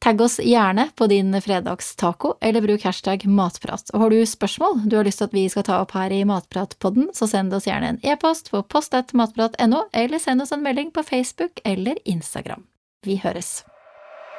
Tagg 0.00 0.20
oss 0.20 0.38
gjerne 0.40 0.88
på 0.96 1.08
din 1.12 1.36
fredagstaco, 1.40 2.34
eller 2.40 2.64
bruk 2.64 2.84
hashtag 2.84 3.24
matprat. 3.28 3.92
Og 3.92 4.04
har 4.04 4.12
du 4.12 4.24
spørsmål 4.28 4.82
du 4.88 4.96
har 4.98 5.08
lyst 5.08 5.20
til 5.20 5.28
at 5.28 5.36
vi 5.36 5.46
skal 5.52 5.68
ta 5.68 5.80
opp 5.84 5.92
her 5.96 6.12
i 6.12 6.24
Matpratpodden, 6.28 7.10
så 7.16 7.28
send 7.28 7.56
oss 7.56 7.68
gjerne 7.68 7.94
en 7.94 8.02
e-post 8.04 8.52
på 8.52 8.64
post.matprat.no, 8.72 9.86
eller 9.92 10.22
send 10.22 10.44
oss 10.44 10.52
en 10.56 10.64
melding 10.64 10.92
på 10.92 11.04
Facebook 11.04 11.64
eller 11.64 12.00
Instagram. 12.04 12.68
Vi 13.04 13.20
høres! 13.24 13.64